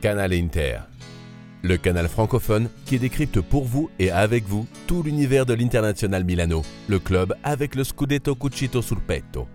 Canal 0.00 0.32
Inter. 0.32 0.78
Le 1.62 1.76
canal 1.76 2.08
francophone 2.08 2.68
qui 2.86 2.98
décrypte 2.98 3.40
pour 3.40 3.64
vous 3.64 3.90
et 3.98 4.10
avec 4.10 4.46
vous 4.46 4.66
tout 4.86 5.02
l'univers 5.02 5.44
de 5.44 5.54
l'International 5.54 6.24
Milano, 6.24 6.62
le 6.86 6.98
club 6.98 7.34
avec 7.42 7.74
le 7.74 7.84
Scudetto 7.84 8.34
Cucito 8.36 8.80
sul 8.80 8.98
petto. 8.98 9.48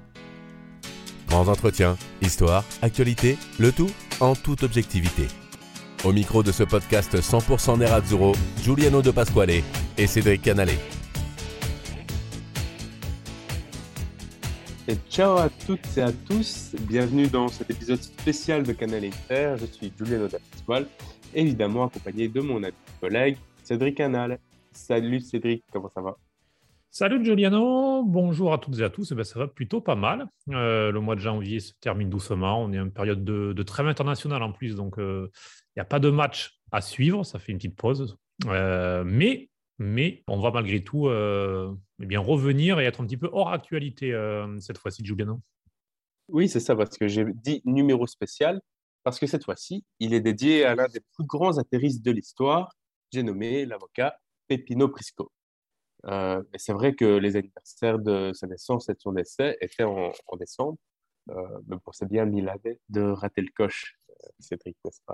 Grands 1.29 1.48
entretiens, 1.48 1.98
histoire, 2.21 2.64
actualité, 2.82 3.38
le 3.57 3.71
tout 3.71 3.89
en 4.20 4.36
toute 4.36 4.64
objectivité. 4.64 5.27
Au 6.04 6.11
micro 6.11 6.44
de 6.44 6.52
ce 6.52 6.64
podcast 6.64 7.16
100% 7.16 7.80
Nerazzurro, 7.80 8.34
Giuliano 8.62 9.02
De 9.02 9.12
Pasquale 9.12 9.64
et 9.98 10.07
Cédric 10.07 10.41
Canale. 10.41 10.70
Et 14.86 14.95
ciao 15.09 15.38
à 15.38 15.50
toutes 15.65 15.97
et 15.97 16.02
à 16.02 16.11
tous, 16.11 16.75
bienvenue 16.81 17.27
dans 17.27 17.47
cet 17.47 17.70
épisode 17.70 18.02
spécial 18.02 18.63
de 18.63 18.73
Canal 18.73 19.05
Inter. 19.05 19.55
Je 19.58 19.66
suis 19.66 19.94
Giuliano 19.98 20.27
Da 20.27 20.39
Pasquale, 20.52 20.88
évidemment 21.34 21.85
accompagné 21.85 22.27
de 22.27 22.41
mon 22.41 22.62
ami 22.63 22.73
collègue 22.99 23.38
Cédric 23.63 23.95
Canal. 23.95 24.39
Salut 24.73 25.22
Cédric, 25.22 25.63
comment 25.72 25.89
ça 25.95 26.02
va? 26.02 26.17
Salut 26.91 27.23
Giuliano, 27.23 28.03
bonjour 28.03 28.52
à 28.52 28.58
toutes 28.58 28.77
et 28.80 28.84
à 28.84 28.89
tous. 28.89 29.13
Eh 29.13 29.16
ben, 29.16 29.23
ça 29.23 29.39
va 29.39 29.48
plutôt 29.48 29.80
pas 29.80 29.95
mal. 29.95 30.27
Euh, 30.49 30.91
le 30.91 31.00
mois 31.00 31.16
de 31.16 31.22
janvier 31.22 31.61
se 31.61 31.72
termine 31.80 32.09
doucement. 32.09 32.61
On 32.61 32.73
est 32.73 32.80
en 32.80 32.89
période 32.89 33.23
de, 33.23 33.63
trêve 33.63 33.88
internationale 33.88 34.44
en 34.44 34.52
plus, 34.52 34.75
donc 34.75 35.00
euh, 35.00 35.31
il 35.70 35.80
n'y 35.80 35.81
a 35.81 35.86
pas 35.86 36.00
de 36.00 36.09
match 36.09 36.59
à 36.73 36.81
suivre. 36.81 37.23
Ça 37.23 37.39
fait 37.39 37.53
une 37.53 37.58
petite 37.58 37.77
pause. 37.77 38.17
Euh, 38.47 39.05
mais 39.05 39.50
mais 39.80 40.23
on 40.27 40.39
va 40.39 40.52
malgré 40.52 40.84
tout 40.84 41.08
euh, 41.08 41.73
eh 42.03 42.05
bien, 42.05 42.20
revenir 42.20 42.81
et 42.81 42.84
être 42.84 42.99
un 42.99 43.05
petit 43.05 43.16
peu 43.16 43.30
hors 43.31 43.53
actualité 43.53 44.11
euh, 44.11 44.59
cette 44.59 44.77
fois-ci, 44.77 45.05
Giuliano. 45.05 45.39
Oui, 46.27 46.49
c'est 46.49 46.59
ça, 46.59 46.75
parce 46.75 46.98
que 46.98 47.07
j'ai 47.07 47.23
dit 47.34 47.61
numéro 47.63 48.07
spécial, 48.07 48.59
parce 49.03 49.20
que 49.20 49.25
cette 49.25 49.45
fois-ci, 49.45 49.86
il 50.00 50.13
est 50.13 50.19
dédié 50.19 50.66
à 50.66 50.75
l'un 50.75 50.89
des 50.89 51.00
plus 51.00 51.25
grands 51.25 51.58
atterristes 51.59 52.03
de 52.03 52.11
l'histoire, 52.11 52.75
j'ai 53.13 53.23
nommé 53.23 53.66
l'avocat 53.66 54.19
Pepino 54.50 54.89
Prisco. 54.89 55.31
Euh, 56.03 56.44
c'est 56.58 56.73
vrai 56.73 56.94
que 56.94 57.05
les 57.05 57.38
anniversaires 57.38 58.00
de 58.00 58.33
sa 58.33 58.47
naissance 58.47 58.89
et 58.89 58.94
de 58.94 59.00
son 59.00 59.13
décès 59.13 59.58
étaient 59.61 59.85
en, 59.85 60.11
décembre, 60.38 60.78
mais 61.28 61.78
bon, 61.78 61.91
c'est 61.94 62.09
bien 62.09 62.25
mille 62.25 62.50
années 62.50 62.81
de 62.89 63.00
rater 63.00 63.39
le 63.39 63.52
coche, 63.56 63.97
Cédric, 64.39 64.75
n'est-ce 64.83 65.00
pas? 65.06 65.13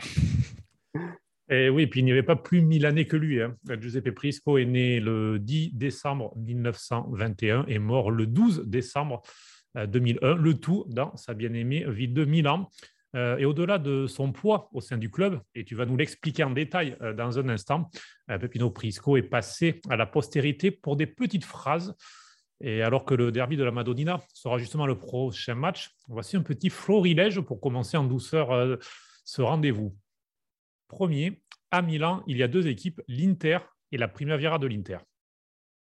et 1.50 1.70
oui, 1.70 1.88
puis 1.88 2.02
il 2.02 2.06
n'y 2.06 2.12
avait 2.12 2.24
pas 2.24 2.36
plus 2.36 2.60
années 2.86 3.06
que 3.06 3.18
lui. 3.18 3.42
Hein. 3.42 3.56
Giuseppe 3.80 4.12
Prisco 4.12 4.58
est 4.58 4.66
né 4.66 5.00
le 5.00 5.40
10 5.40 5.74
décembre 5.74 6.34
1921 6.38 7.66
et 7.68 7.80
mort 7.80 8.12
le 8.12 8.28
12 8.28 8.66
décembre 8.68 9.24
2001, 9.76 10.28
euh, 10.28 10.36
le 10.36 10.54
tout 10.56 10.86
dans 10.88 11.16
sa 11.16 11.34
bien-aimée 11.34 11.86
ville 11.88 12.14
de 12.14 12.26
Milan. 12.26 12.70
Euh, 13.16 13.38
et 13.38 13.46
au-delà 13.46 13.80
de 13.80 14.06
son 14.06 14.32
poids 14.32 14.70
au 14.72 14.82
sein 14.82 14.98
du 14.98 15.10
club, 15.10 15.42
et 15.56 15.66
tu 15.66 15.74
vas 15.74 15.88
nous 15.88 15.98
l'expliquer 15.98 16.44
en 16.44 16.52
détail 16.52 16.96
euh, 17.02 17.14
dans 17.14 17.40
un 17.40 17.50
instant, 17.50 17.90
Pepino 18.28 18.70
Prisco 18.70 19.18
est 19.18 19.24
passé 19.24 19.82
à 19.90 19.96
la 19.96 20.06
postérité 20.06 20.70
pour 20.70 20.96
des 20.96 21.08
petites 21.08 21.46
phrases. 21.46 21.96
Et 22.62 22.84
alors 22.84 23.06
que 23.06 23.16
le 23.16 23.32
derby 23.32 23.58
de 23.58 23.64
la 23.64 23.72
Madonnina 23.72 24.20
sera 24.34 24.60
justement 24.60 24.86
le 24.86 24.98
prochain 24.98 25.56
match, 25.56 25.90
voici 26.10 26.38
un 26.38 26.44
petit 26.44 26.70
florilège 26.70 27.40
pour 27.42 27.60
commencer 27.60 27.98
en 27.98 28.04
douceur 28.04 28.78
ce 29.24 29.42
rendez-vous. 29.42 29.96
Premier, 30.90 31.42
à 31.72 31.82
Milan, 31.82 32.24
il 32.28 32.36
y 32.38 32.44
a 32.44 32.48
deux 32.48 32.68
équipes, 32.68 33.02
l'Inter 33.08 33.60
et 33.92 33.98
la 33.98 34.08
Primavera 34.08 34.58
de 34.58 34.68
l'Inter. 34.68 34.98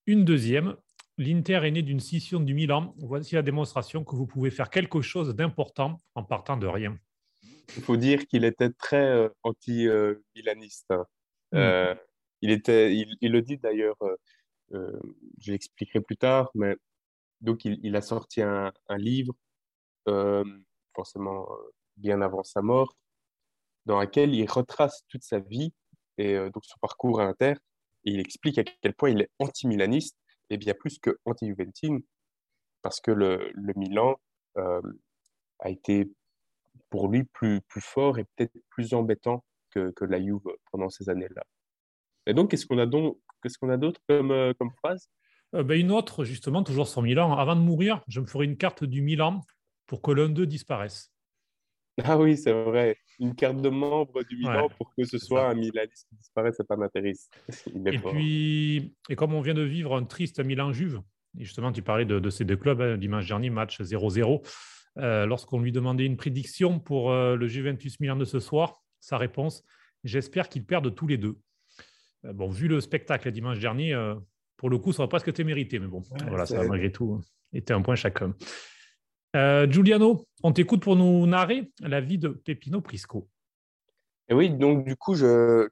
Une 0.05 0.25
deuxième, 0.25 0.75
l'Inter 1.17 1.61
est 1.64 1.72
né 1.72 1.81
d'une 1.81 2.02
scission 2.02 2.42
du 2.42 2.53
Milan. 2.53 2.94
Voici 2.97 3.36
la 3.36 3.42
démonstration 3.42 4.03
que 4.03 4.16
vous 4.16 4.27
pouvez 4.27 4.52
faire 4.52 4.70
quelque 4.70 5.02
chose 5.02 5.33
d'important 5.36 5.97
en 6.16 6.23
partant 6.23 6.58
de 6.58 6.67
rien. 6.67 6.97
Il 7.77 7.81
faut 7.81 7.97
dire 7.97 8.27
qu'il 8.27 8.44
était 8.44 8.72
très 8.72 9.08
euh, 9.08 9.30
anti-milaniste. 9.44 10.92
Hmm. 11.52 11.58
Euh, 11.58 11.95
il, 12.42 12.52
était, 12.52 12.93
il, 12.93 13.32
le 13.32 13.42
dit 13.42 13.58
d'ailleurs, 13.58 13.98
euh, 14.73 14.99
je 15.39 15.52
l'expliquerai 15.52 16.02
plus 16.02 16.17
tard, 16.17 16.52
mais 16.55 16.76
donc 17.39 17.64
il, 17.64 17.95
a 17.95 18.02
sorti 18.02 18.42
un, 18.42 18.73
un 18.89 18.98
livre, 18.98 19.33
forcément 20.93 21.48
bien 21.95 22.21
avant 22.21 22.43
sa 22.43 22.61
mort, 22.61 22.95
dans 23.89 23.98
laquelle 23.98 24.36
il 24.36 24.48
retrace 24.48 25.04
toute 25.08 25.23
sa 25.23 25.39
vie 25.39 25.73
et 26.20 26.36
euh, 26.36 26.52
donc 26.52 26.64
son 26.64 26.77
parcours 26.80 27.20
à 27.20 27.26
l'Inter. 27.26 27.55
Et 28.05 28.11
il 28.11 28.20
explique 28.20 28.60
à 28.60 28.64
quel 28.64 28.94
point 28.94 29.10
il 29.10 29.22
est 29.22 29.32
anti-milaniste 29.39 30.16
et 30.52 30.58
bien 30.58 30.76
plus 30.76 31.00
que 31.00 31.17
anti-juventine, 31.26 32.00
parce 32.83 33.02
que 33.02 33.10
le, 33.10 33.52
le 33.55 33.73
Milan 33.76 34.16
euh, 34.58 34.82
a 35.58 35.70
été 35.70 36.11
pour 36.92 37.08
lui 37.08 37.23
plus, 37.23 37.61
plus 37.61 37.82
fort 37.82 38.20
et 38.20 38.26
peut-être 38.36 38.54
plus 38.70 38.94
embêtant 38.94 39.44
que, 39.72 39.89
que 39.92 40.06
la 40.06 40.21
Juve 40.21 40.39
pendant 40.71 40.89
ces 40.89 41.10
années-là. 41.10 41.44
Et 42.27 42.36
donc, 42.36 42.52
qu'est-ce 42.52 42.67
qu'on 42.67 42.77
a 42.77 42.86
donc 42.86 43.17
qu'est-ce 43.42 43.64
a 43.66 43.77
d'autre 43.77 44.02
comme, 44.08 44.32
euh, 44.32 44.54
comme 44.60 44.71
phrase? 44.83 45.10
Ben 45.52 45.80
Une 45.80 45.92
autre, 45.92 46.26
justement, 46.26 46.64
toujours 46.64 46.88
sur 46.88 47.02
Milan. 47.02 47.33
Avant 47.33 47.56
de 47.56 47.61
mourir, 47.61 48.04
je 48.08 48.20
me 48.20 48.27
ferai 48.27 48.45
une 48.45 48.58
carte 48.58 48.83
du 48.83 49.02
Milan 49.02 49.42
pour 49.88 50.04
que 50.04 50.11
l'un 50.11 50.30
d'eux 50.30 50.45
disparaisse. 50.45 51.11
Ah 52.04 52.17
oui, 52.17 52.37
c'est 52.37 52.52
vrai. 52.52 52.98
Une 53.20 53.36
carte 53.36 53.61
de 53.61 53.70
membre 53.70 54.23
du 54.23 54.37
Milan 54.37 54.70
pour 54.77 54.93
que 54.95 55.04
ce 55.04 55.17
soit 55.17 55.49
un 55.49 55.54
Milaniste 55.54 56.08
qui 56.10 56.15
disparaît, 56.15 56.52
ça 56.52 56.64
m'intéresse. 56.76 57.30
Et 57.86 57.98
puis, 57.98 58.95
et 59.10 59.15
comme 59.15 59.33
on 59.33 59.42
vient 59.42 59.54
de 59.54 59.61
vivre 59.61 59.95
un 59.95 60.04
triste 60.04 60.39
Milan-Juve, 60.39 61.02
et 61.38 61.43
justement, 61.43 61.71
tu 61.71 61.82
parlais 61.82 62.05
de, 62.05 62.30
ces 62.30 62.45
deux 62.45 62.55
clubs, 62.55 62.82
hein, 62.82 62.98
dimanche 62.98 63.27
dernier, 63.27 63.49
match 63.49 63.82
0-0, 63.82 64.42
euh, 64.98 65.26
lorsqu'on 65.26 65.59
lui 65.59 65.71
demandait 65.71 66.05
une 66.05 66.17
prédiction 66.17 66.80
pour 66.80 67.11
euh, 67.11 67.36
le 67.36 67.48
Juventus 67.48 67.99
Milan 67.99 68.15
de 68.15 68.26
ce 68.26 68.39
soir, 68.39 68.82
sa 68.99 69.17
réponse, 69.17 69.64
j'espère 70.04 70.49
qu'ils 70.49 70.65
perdent 70.65 70.93
tous 70.93 71.08
les 71.08 71.17
deux. 71.17 71.38
Euh, 72.26 72.33
bon, 72.33 72.49
vu 72.49 72.67
le 72.67 72.82
spectacle 72.82 73.32
dimanche 73.32 73.59
dernier, 73.59 73.95
pour 74.58 74.70
le 74.70 74.77
coup, 74.77 74.92
ça 74.92 75.04
va 75.04 75.08
presque 75.08 75.27
été 75.27 75.43
mérité, 75.43 75.80
mais 75.80 75.88
bon, 75.88 76.02
voilà, 76.27 76.45
ça 76.45 76.64
malgré 76.64 76.92
tout 76.92 77.21
été 77.54 77.73
un 77.73 77.82
point 77.82 77.95
chacun. 77.95 78.36
Euh, 79.35 79.69
Giuliano, 79.69 80.25
on 80.43 80.51
t'écoute 80.51 80.81
pour 80.81 80.95
nous 80.95 81.27
narrer 81.27 81.71
la 81.81 82.01
vie 82.01 82.17
de 82.17 82.29
Pepino 82.29 82.81
Prisco. 82.81 83.29
Oui, 84.31 84.49
donc 84.49 84.85
du 84.85 84.95
coup, 84.95 85.15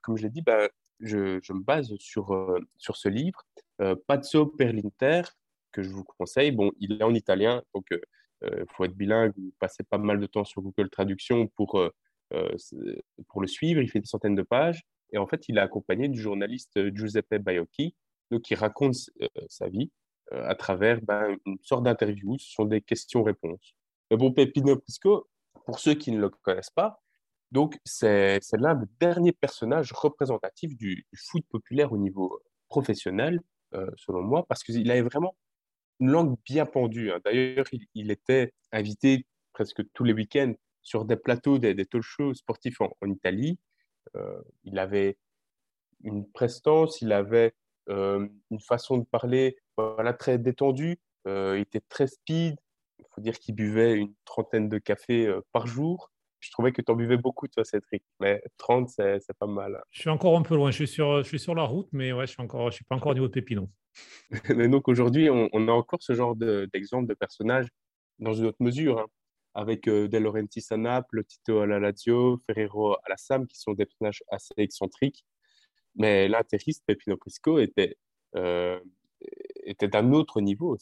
comme 0.01 0.17
je 0.17 0.23
l'ai 0.23 0.29
dit, 0.29 0.41
bah, 0.41 0.69
je, 0.99 1.39
me 1.53 1.63
base 1.63 1.95
sur, 1.99 2.33
euh, 2.33 2.59
sur 2.77 2.97
ce 2.97 3.09
livre, 3.09 3.43
euh, 3.81 3.95
Pazzo 4.07 4.45
per 4.45 4.71
l'Inter, 4.71 5.23
que 5.71 5.81
je 5.83 5.89
vous 5.89 6.03
conseille. 6.03 6.51
Bon, 6.51 6.71
il 6.79 6.93
est 6.93 7.03
en 7.03 7.13
italien, 7.13 7.63
donc 7.73 7.87
il 8.43 8.65
faut 8.71 8.85
être 8.85 8.95
bilingue, 8.95 9.33
vous 9.35 9.51
passez 9.59 9.83
pas 9.83 9.97
mal 9.97 10.19
de 10.19 10.25
temps 10.27 10.45
sur 10.45 10.61
Google 10.61 10.89
Traduction 10.89 11.47
pour, 11.55 11.81
pour 13.27 13.41
le 13.41 13.47
suivre. 13.47 13.81
Il 13.81 13.89
fait 13.89 13.99
une 13.99 14.05
centaine 14.05 14.35
de 14.35 14.43
pages. 14.43 14.83
Et 15.11 15.17
en 15.17 15.25
fait, 15.25 15.49
il 15.49 15.57
est 15.57 15.61
accompagné 15.61 16.07
du 16.07 16.19
journaliste 16.19 16.93
Giuseppe 16.93 17.35
Baiocchi, 17.39 17.95
qui 18.43 18.55
raconte 18.55 18.95
sa 19.49 19.69
vie 19.69 19.91
à 20.31 20.55
travers 20.55 21.01
ben, 21.01 21.37
une 21.45 21.57
sorte 21.63 21.83
d'interview. 21.83 22.37
Ce 22.39 22.51
sont 22.51 22.65
des 22.65 22.81
questions-réponses. 22.81 23.75
Mais 24.09 24.17
bon, 24.17 24.31
Pepino 24.31 24.77
Prisco, 24.77 25.27
pour 25.65 25.79
ceux 25.79 25.93
qui 25.93 26.11
ne 26.11 26.19
le 26.19 26.29
connaissent 26.29 26.69
pas, 26.69 27.01
donc 27.51 27.79
c'est 27.85 28.39
l'un 28.53 28.75
des 28.75 28.87
derniers 28.99 29.31
personnages 29.31 29.91
représentatifs 29.93 30.75
du, 30.75 31.05
foot 31.15 31.45
populaire 31.49 31.93
au 31.93 31.97
niveau 31.97 32.41
professionnel, 32.67 33.41
euh, 33.73 33.89
selon 33.95 34.21
moi, 34.21 34.45
parce 34.47 34.63
qu'il 34.63 34.89
avait 34.91 35.01
vraiment 35.01 35.35
une 35.99 36.11
langue 36.11 36.37
bien 36.45 36.65
pendue. 36.65 37.11
Hein. 37.11 37.19
D'ailleurs, 37.23 37.65
il, 37.93 38.11
était 38.11 38.53
invité 38.71 39.25
presque 39.53 39.81
tous 39.93 40.03
les 40.03 40.13
week-ends 40.13 40.53
sur 40.81 41.05
des 41.05 41.15
plateaux, 41.15 41.57
des, 41.57 41.75
talk 41.85 42.01
shows 42.01 42.33
sportifs 42.33 42.81
en, 42.81 42.91
Italie. 43.09 43.59
Euh, 44.15 44.41
il 44.63 44.77
avait 44.77 45.17
une 46.03 46.29
prestance, 46.29 47.01
il 47.01 47.11
avait 47.11 47.53
une 47.89 48.59
façon 48.59 48.97
de 48.97 49.05
parler 49.05 49.55
voilà, 49.77 50.13
très 50.13 50.37
détendu. 50.37 50.97
Euh, 51.27 51.57
il 51.57 51.61
était 51.61 51.81
très 51.89 52.07
speed. 52.07 52.57
Il 52.99 53.05
faut 53.13 53.21
dire 53.21 53.37
qu'il 53.39 53.55
buvait 53.55 53.95
une 53.95 54.13
trentaine 54.25 54.69
de 54.69 54.77
cafés 54.77 55.27
euh, 55.27 55.41
par 55.51 55.67
jour. 55.67 56.11
Je 56.39 56.51
trouvais 56.51 56.71
que 56.71 56.81
tu 56.81 56.91
en 56.91 56.95
buvais 56.95 57.17
beaucoup, 57.17 57.47
toi, 57.47 57.63
Cédric. 57.63 58.03
Mais 58.19 58.41
30, 58.57 58.89
c'est 58.89 59.19
pas 59.39 59.47
mal. 59.47 59.81
Je 59.89 60.01
suis 60.01 60.09
encore 60.09 60.37
un 60.37 60.43
peu 60.43 60.55
loin. 60.55 60.71
Je 60.71 60.75
suis 60.75 60.87
sur, 60.87 61.23
je 61.23 61.27
suis 61.27 61.39
sur 61.39 61.55
la 61.55 61.63
route, 61.63 61.87
mais 61.91 62.13
ouais, 62.13 62.27
je 62.27 62.31
suis 62.31 62.41
encore, 62.41 62.69
je 62.69 62.75
suis 62.75 62.85
pas 62.85 62.95
encore 62.95 63.11
au 63.11 63.15
niveau 63.15 63.27
de 63.27 63.33
Pépinon. 63.33 63.69
mais 64.55 64.67
donc 64.67 64.87
aujourd'hui, 64.87 65.29
on, 65.29 65.67
a 65.67 65.71
encore 65.71 66.01
ce 66.01 66.13
genre 66.13 66.35
d'exemple 66.35 67.07
de, 67.07 67.13
personnages 67.15 67.67
dans 68.19 68.33
une 68.33 68.45
autre 68.45 68.61
mesure, 68.61 68.99
hein, 68.99 69.07
avec 69.55 69.87
euh, 69.87 70.07
De 70.07 70.17
Laurentiis 70.17 70.65
à 70.69 70.77
Naples, 70.77 71.23
Tito 71.23 71.59
à 71.59 71.65
la 71.65 71.79
Lazio, 71.79 72.37
Ferrero 72.45 72.93
à 72.93 73.09
la 73.09 73.17
Sam, 73.17 73.47
qui 73.47 73.57
sont 73.59 73.73
des 73.73 73.85
personnages 73.85 74.23
assez 74.29 74.53
excentriques. 74.57 75.25
Mais 75.95 76.27
l'interiste 76.27 76.83
Pepino 76.85 77.17
Prisco 77.17 77.57
était 77.57 77.97
euh, 78.35 78.79
était 79.67 79.87
d'un 79.87 80.11
autre 80.13 80.41
niveau, 80.41 80.77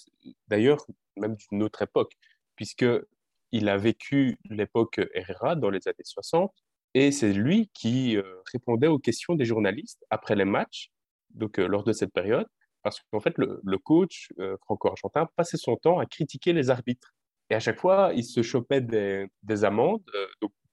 d'ailleurs 0.48 0.86
même 1.18 1.36
d'une 1.36 1.64
autre 1.64 1.82
époque, 1.82 2.14
puisqu'il 2.56 3.70
a 3.70 3.78
vécu 3.78 4.38
l'époque 4.50 5.02
Herrera 5.14 5.56
dans 5.56 5.70
les 5.70 5.88
années 5.88 6.04
60, 6.04 6.54
et 6.94 7.12
c'est 7.12 7.34
lui 7.34 7.70
qui 7.74 8.16
euh, 8.16 8.24
répondait 8.54 8.88
aux 8.88 9.00
questions 9.00 9.36
des 9.36 9.46
journalistes 9.46 10.06
après 10.10 10.36
les 10.36 10.46
matchs, 10.46 10.92
donc 11.32 11.60
euh, 11.60 11.68
lors 11.68 11.84
de 11.84 11.92
cette 11.92 12.14
période, 12.14 12.48
parce 12.84 13.02
qu'en 13.12 13.20
fait 13.20 13.38
le, 13.38 13.78
coach 13.78 14.30
euh, 14.40 14.56
franco-argentin 14.62 15.28
passait 15.36 15.58
son 15.58 15.76
temps 15.76 16.00
à 16.00 16.06
critiquer 16.06 16.54
les 16.54 16.70
arbitres. 16.70 17.14
Et 17.50 17.56
à 17.56 17.60
chaque 17.60 17.80
fois, 17.80 18.12
il 18.16 18.24
se 18.24 18.42
chopait 18.42 18.82
des, 18.82 19.64
amendes 19.64 20.04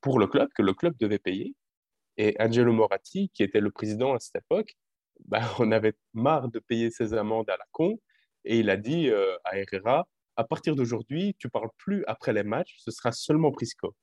pour 0.00 0.19
le 0.19 0.26
club, 0.26 0.49
que 0.55 0.62
le 0.62 0.73
club 0.75 0.97
devait 0.99 1.19
payer. 1.19 1.55
Et 2.17 2.37
Angelo 2.38 2.73
Moratti, 2.73 3.31
qui 3.35 3.43
était 3.43 3.61
le 3.61 3.70
président 3.70 4.15
à 4.15 4.20
cette 4.20 4.37
époque, 4.37 4.76
bah, 5.25 5.41
on 5.59 5.73
avait 5.73 5.94
marre 6.14 6.49
de 6.49 6.59
payer 6.59 6.91
ses 6.91 7.14
amendes 7.14 7.50
à 7.50 7.56
la 7.56 7.64
con. 7.73 7.99
Et 8.44 8.59
il 8.59 8.70
a 8.70 8.76
dit 8.76 9.09
euh, 9.09 9.37
à 9.44 9.59
Herrera, 9.59 10.09
à 10.37 10.44
partir 10.44 10.75
d'aujourd'hui, 10.76 11.37
tu 11.38 11.49
parles 11.49 11.70
plus 11.79 12.05
après 12.06 12.32
les 12.32 12.43
matchs, 12.43 12.76
ce 12.79 12.91
sera 12.91 13.12
seulement 13.12 13.53
Prisco. 13.53 13.94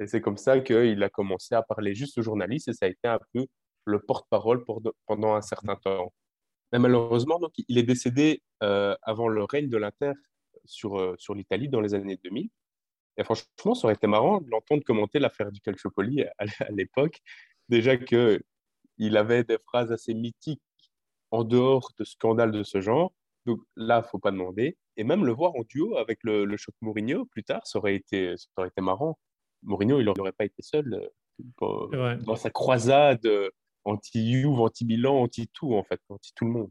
Et 0.00 0.06
c'est 0.06 0.20
comme 0.20 0.36
ça 0.38 0.60
qu'il 0.60 1.02
a 1.02 1.08
commencé 1.08 1.54
à 1.54 1.62
parler 1.62 1.94
juste 1.94 2.18
aux 2.18 2.22
journalistes 2.22 2.68
et 2.68 2.72
ça 2.72 2.86
a 2.86 2.88
été 2.88 3.06
un 3.06 3.20
peu 3.32 3.46
le 3.84 4.00
porte-parole 4.00 4.64
pendant 5.06 5.34
un 5.34 5.42
certain 5.42 5.76
temps. 5.76 6.12
Mais 6.72 6.78
malheureusement, 6.78 7.38
il 7.68 7.78
est 7.78 7.84
décédé 7.84 8.42
euh, 8.62 8.96
avant 9.02 9.28
le 9.28 9.44
règne 9.44 9.68
de 9.68 9.76
l'Inter 9.76 10.12
sur, 10.64 10.98
euh, 10.98 11.14
sur 11.18 11.34
l'Italie 11.34 11.68
dans 11.68 11.80
les 11.80 11.94
années 11.94 12.18
2000. 12.24 12.48
Et 13.16 13.24
franchement, 13.24 13.74
ça 13.74 13.86
aurait 13.86 13.94
été 13.94 14.08
marrant 14.08 14.40
de 14.40 14.50
l'entendre 14.50 14.82
commenter 14.82 15.20
l'affaire 15.20 15.52
du 15.52 15.60
Calciopoli 15.60 16.24
à, 16.24 16.32
à 16.60 16.70
l'époque. 16.70 17.20
Déjà 17.68 17.96
qu'il 18.96 19.16
avait 19.16 19.44
des 19.44 19.58
phrases 19.58 19.92
assez 19.92 20.14
mythiques 20.14 20.60
en 21.30 21.44
dehors 21.44 21.90
de 21.98 22.04
scandales 22.04 22.52
de 22.52 22.62
ce 22.62 22.80
genre. 22.80 23.12
Donc 23.46 23.60
là, 23.76 23.98
il 23.98 24.02
ne 24.04 24.08
faut 24.08 24.18
pas 24.18 24.30
demander. 24.30 24.76
Et 24.96 25.04
même 25.04 25.24
le 25.24 25.32
voir 25.32 25.54
en 25.56 25.62
duo 25.68 25.96
avec 25.96 26.20
le, 26.22 26.44
le, 26.44 26.56
choc 26.56 26.74
Mourinho 26.80 27.26
plus 27.26 27.44
tard, 27.44 27.66
ça 27.66 27.78
aurait 27.78 27.96
été, 27.96 28.36
ça 28.36 28.46
aurait 28.56 28.68
été 28.68 28.80
marrant. 28.80 29.18
Mourinho, 29.62 30.00
il 30.00 30.04
n'aurait 30.04 30.32
pas 30.32 30.44
été 30.44 30.62
seul 30.62 31.08
euh, 31.62 32.16
dans 32.18 32.36
sa 32.36 32.50
croisade 32.50 33.26
anti-Juve, 33.84 34.60
anti-Milan, 34.60 35.22
anti-tout, 35.22 35.74
en 35.74 35.82
fait, 35.82 36.00
anti-tout 36.08 36.44
le 36.44 36.50
monde. 36.50 36.70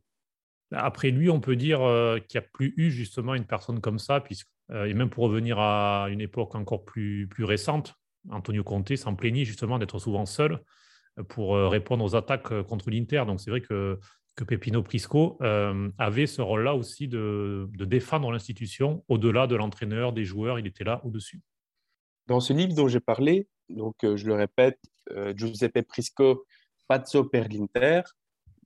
Après 0.72 1.12
lui, 1.12 1.30
on 1.30 1.40
peut 1.40 1.56
dire 1.56 1.82
euh, 1.82 2.18
qu'il 2.20 2.40
n'y 2.40 2.46
a 2.46 2.50
plus 2.52 2.74
eu 2.78 2.90
justement 2.90 3.36
une 3.36 3.46
personne 3.46 3.80
comme 3.80 4.00
ça, 4.00 4.22
puisque, 4.22 4.50
euh, 4.72 4.86
et 4.86 4.94
même 4.94 5.10
pour 5.10 5.26
revenir 5.26 5.60
à 5.60 6.08
une 6.10 6.22
époque 6.22 6.56
encore 6.56 6.84
plus, 6.84 7.28
plus 7.28 7.44
récente, 7.44 7.96
Antonio 8.30 8.64
Conte 8.64 8.96
s'en 8.96 9.16
plaignait 9.16 9.46
justement 9.46 9.78
d'être 9.78 10.00
souvent 10.00 10.26
seul 10.26 10.64
pour 11.30 11.56
répondre 11.56 12.04
aux 12.04 12.16
attaques 12.16 12.62
contre 12.64 12.90
l'Inter. 12.90 13.24
Donc 13.28 13.40
c'est 13.40 13.52
vrai 13.52 13.62
que 13.62 14.00
que 14.36 14.44
Pepino 14.44 14.82
Prisco 14.82 15.38
euh, 15.42 15.90
avait 15.98 16.28
ce 16.28 16.42
rôle-là 16.42 16.76
aussi 16.76 17.08
de, 17.08 17.70
défendre 17.76 18.32
l'institution 18.32 19.04
au-delà 19.08 19.48
de 19.48 19.56
l'entraîneur, 19.56 20.14
des 20.14 20.26
joueurs, 20.26 20.60
il 20.60 20.68
était 20.68 20.84
là 20.84 21.02
au-dessus. 21.04 21.42
Dans 22.28 22.40
ce 22.40 22.54
livre 22.54 22.74
dont 22.74 22.88
j'ai 22.88 23.00
parlé, 23.00 23.48
donc 23.70 24.04
euh, 24.04 24.16
je 24.16 24.26
le 24.26 24.34
répète, 24.34 24.80
euh, 25.12 25.34
Giuseppe 25.36 25.82
Prisco, 25.88 26.46
Pazzo 26.88 27.26
per 27.26 27.46
l'Inter, 27.50 28.02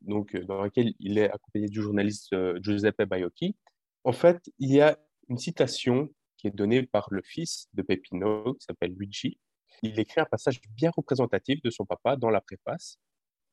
donc 0.02 0.36
dans 0.46 0.64
lequel 0.64 0.94
il 1.00 1.18
est 1.18 1.30
accompagné 1.30 1.68
du 1.68 1.82
journaliste 1.82 2.34
Giuseppe 2.62 3.04
Baiocchi. 3.04 3.56
En 4.04 4.14
fait, 4.14 4.40
il 4.60 4.72
y 4.72 4.80
a 4.80 4.98
une 5.28 5.38
citation 5.38 6.10
qui 6.38 6.48
est 6.48 6.56
donnée 6.56 6.84
par 6.84 7.08
le 7.12 7.22
fils 7.24 7.68
de 7.74 7.82
Pepino, 7.82 8.54
qui 8.54 8.66
s'appelle 8.66 8.94
Luigi. 8.94 9.40
Il 9.84 10.00
écrit 10.00 10.22
un 10.22 10.26
passage 10.26 10.60
bien 10.70 10.92
représentatif 10.96 11.62
de 11.62 11.70
son 11.70 11.86
papa 11.86 12.16
dans 12.16 12.30
la 12.30 12.42
préface. 12.42 12.98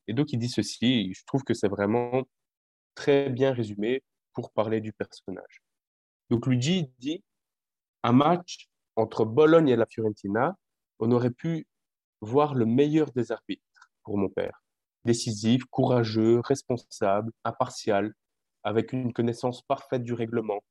Et 0.07 0.15
donc, 0.15 0.33
il 0.33 0.39
dit 0.39 0.49
ceci, 0.49 1.13
je 1.15 1.25
trouve 1.27 1.45
que 1.45 1.55
c'est 1.55 1.69
vraiment 1.69 2.23
très 2.95 3.29
bien 3.31 3.53
résumé 3.53 4.03
pour 4.33 4.53
parler 4.53 4.81
du 4.81 4.93
personnage. 4.93 5.63
Donc, 6.31 6.47
Luigi 6.47 6.91
dit 6.99 7.23
un 8.03 8.13
match 8.13 8.69
entre 8.97 9.25
Bologne 9.25 9.69
et 9.69 9.77
la 9.77 9.87
Fiorentina, 9.87 10.57
on 10.99 11.11
aurait 11.11 11.31
pu 11.31 11.67
voir 12.21 12.55
le 12.55 12.67
meilleur 12.67 13.11
des 13.13 13.33
arbitres 13.33 13.91
pour 14.03 14.19
mon 14.19 14.29
père. 14.29 14.63
Décisif, 15.05 15.65
courageux, 15.67 16.41
responsable, 16.41 17.33
impartial, 17.45 18.15
avec 18.63 18.93
une 18.93 19.13
connaissance 19.13 19.63
parfaite 19.63 20.03
du 20.03 20.15
règlement, 20.15 20.63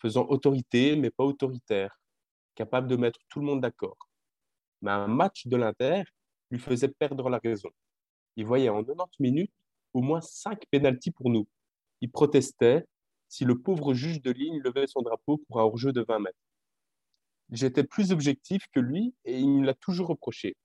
faisant 0.00 0.26
autorité 0.28 0.96
mais 0.96 1.10
pas 1.10 1.24
autoritaire, 1.24 2.00
capable 2.54 2.88
de 2.88 2.96
mettre 2.96 3.20
tout 3.28 3.40
le 3.40 3.46
monde 3.46 3.60
d'accord. 3.60 4.07
Mais 4.82 4.90
un 4.90 5.08
match 5.08 5.46
de 5.46 5.56
l'Inter 5.56 6.04
lui 6.50 6.58
faisait 6.58 6.88
perdre 6.88 7.28
la 7.28 7.38
raison. 7.38 7.70
Il 8.36 8.46
voyait 8.46 8.68
en 8.68 8.84
90 8.84 9.20
minutes 9.20 9.52
au 9.92 10.00
moins 10.00 10.20
5 10.20 10.64
pénalties 10.70 11.10
pour 11.10 11.30
nous. 11.30 11.46
Il 12.00 12.10
protestait 12.10 12.84
si 13.28 13.44
le 13.44 13.58
pauvre 13.58 13.94
juge 13.94 14.22
de 14.22 14.30
ligne 14.30 14.60
levait 14.60 14.86
son 14.86 15.02
drapeau 15.02 15.38
pour 15.38 15.60
un 15.60 15.64
hors-jeu 15.64 15.92
de 15.92 16.02
20 16.02 16.20
mètres. 16.20 16.38
J'étais 17.50 17.84
plus 17.84 18.12
objectif 18.12 18.66
que 18.72 18.80
lui 18.80 19.14
et 19.24 19.38
il 19.38 19.48
me 19.48 19.66
l'a 19.66 19.74
toujours 19.74 20.08
reproché. 20.08 20.56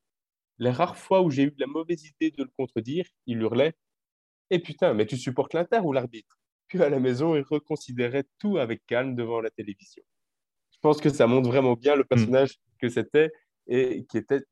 Les 0.59 0.69
rares 0.69 0.97
fois 0.97 1.21
où 1.21 1.29
j'ai 1.29 1.43
eu 1.43 1.53
la 1.57 1.67
mauvaise 1.67 2.05
idée 2.05 2.31
de 2.31 2.43
le 2.43 2.51
contredire, 2.57 3.05
il 3.25 3.41
hurlait 3.41 3.73
Eh 4.49 4.59
putain, 4.59 4.93
mais 4.93 5.05
tu 5.05 5.17
supportes 5.17 5.53
l'Inter 5.53 5.79
ou 5.79 5.93
l'arbitre? 5.93 6.37
Puis 6.67 6.81
à 6.81 6.89
la 6.89 6.99
maison, 6.99 7.35
il 7.35 7.41
reconsidérait 7.41 8.25
tout 8.39 8.57
avec 8.57 8.85
calme 8.85 9.15
devant 9.15 9.41
la 9.41 9.49
télévision. 9.49 10.03
Je 10.71 10.77
pense 10.81 10.99
que 10.99 11.09
ça 11.09 11.27
montre 11.27 11.49
vraiment 11.49 11.75
bien 11.75 11.95
le 11.95 12.03
hmm. 12.03 12.07
personnage 12.07 12.59
que 12.79 12.89
c'était 12.89 13.31
et 13.67 14.05
qui 14.05 14.17
était 14.17 14.43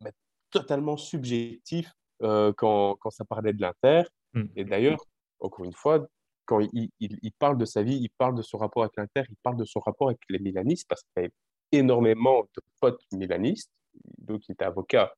totalement 0.51 0.97
subjectif 0.97 1.91
euh, 2.23 2.53
quand, 2.55 2.95
quand, 2.99 3.09
ça 3.09 3.25
parlait 3.25 3.53
de 3.53 3.61
l'Inter. 3.61 4.03
Hmm. 4.33 4.45
Et 4.55 4.63
d'ailleurs, 4.63 5.03
encore 5.39 5.65
une 5.65 5.73
fois, 5.73 6.07
quand 6.45 6.59
il, 6.59 6.89
il, 6.99 7.31
parle 7.39 7.57
de 7.57 7.65
sa 7.65 7.81
vie, 7.81 7.95
il 7.95 8.09
parle 8.09 8.35
de 8.35 8.41
son 8.41 8.57
rapport 8.57 8.83
avec 8.83 8.95
l'Inter, 8.97 9.23
il 9.29 9.37
parle 9.41 9.57
de 9.57 9.65
son 9.65 9.79
rapport 9.79 10.09
avec 10.09 10.19
les 10.29 10.39
Milanistes, 10.39 10.87
parce 10.87 11.01
qu'il 11.01 11.11
avait 11.23 11.33
énormément 11.71 12.43
de 12.43 12.61
potes 12.79 13.01
milanistes. 13.11 13.71
Donc, 14.17 14.47
il 14.47 14.53
était 14.53 14.65
avocat 14.65 15.13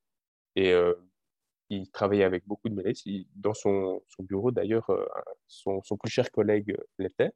et 0.56 0.72
euh, 0.72 0.94
il 1.70 1.90
travaillait 1.90 2.24
avec 2.24 2.46
beaucoup 2.46 2.70
de 2.70 2.76
Milanistes. 2.76 3.08
dans 3.36 3.54
son, 3.54 4.04
son 4.10 4.24
bureau, 4.24 4.52
d'ailleurs, 4.52 4.90
euh, 4.90 5.06
son, 5.48 5.82
son, 5.84 5.98
plus 5.98 6.12
cher 6.12 6.32
collègue 6.32 6.78
l'était. 7.00 7.32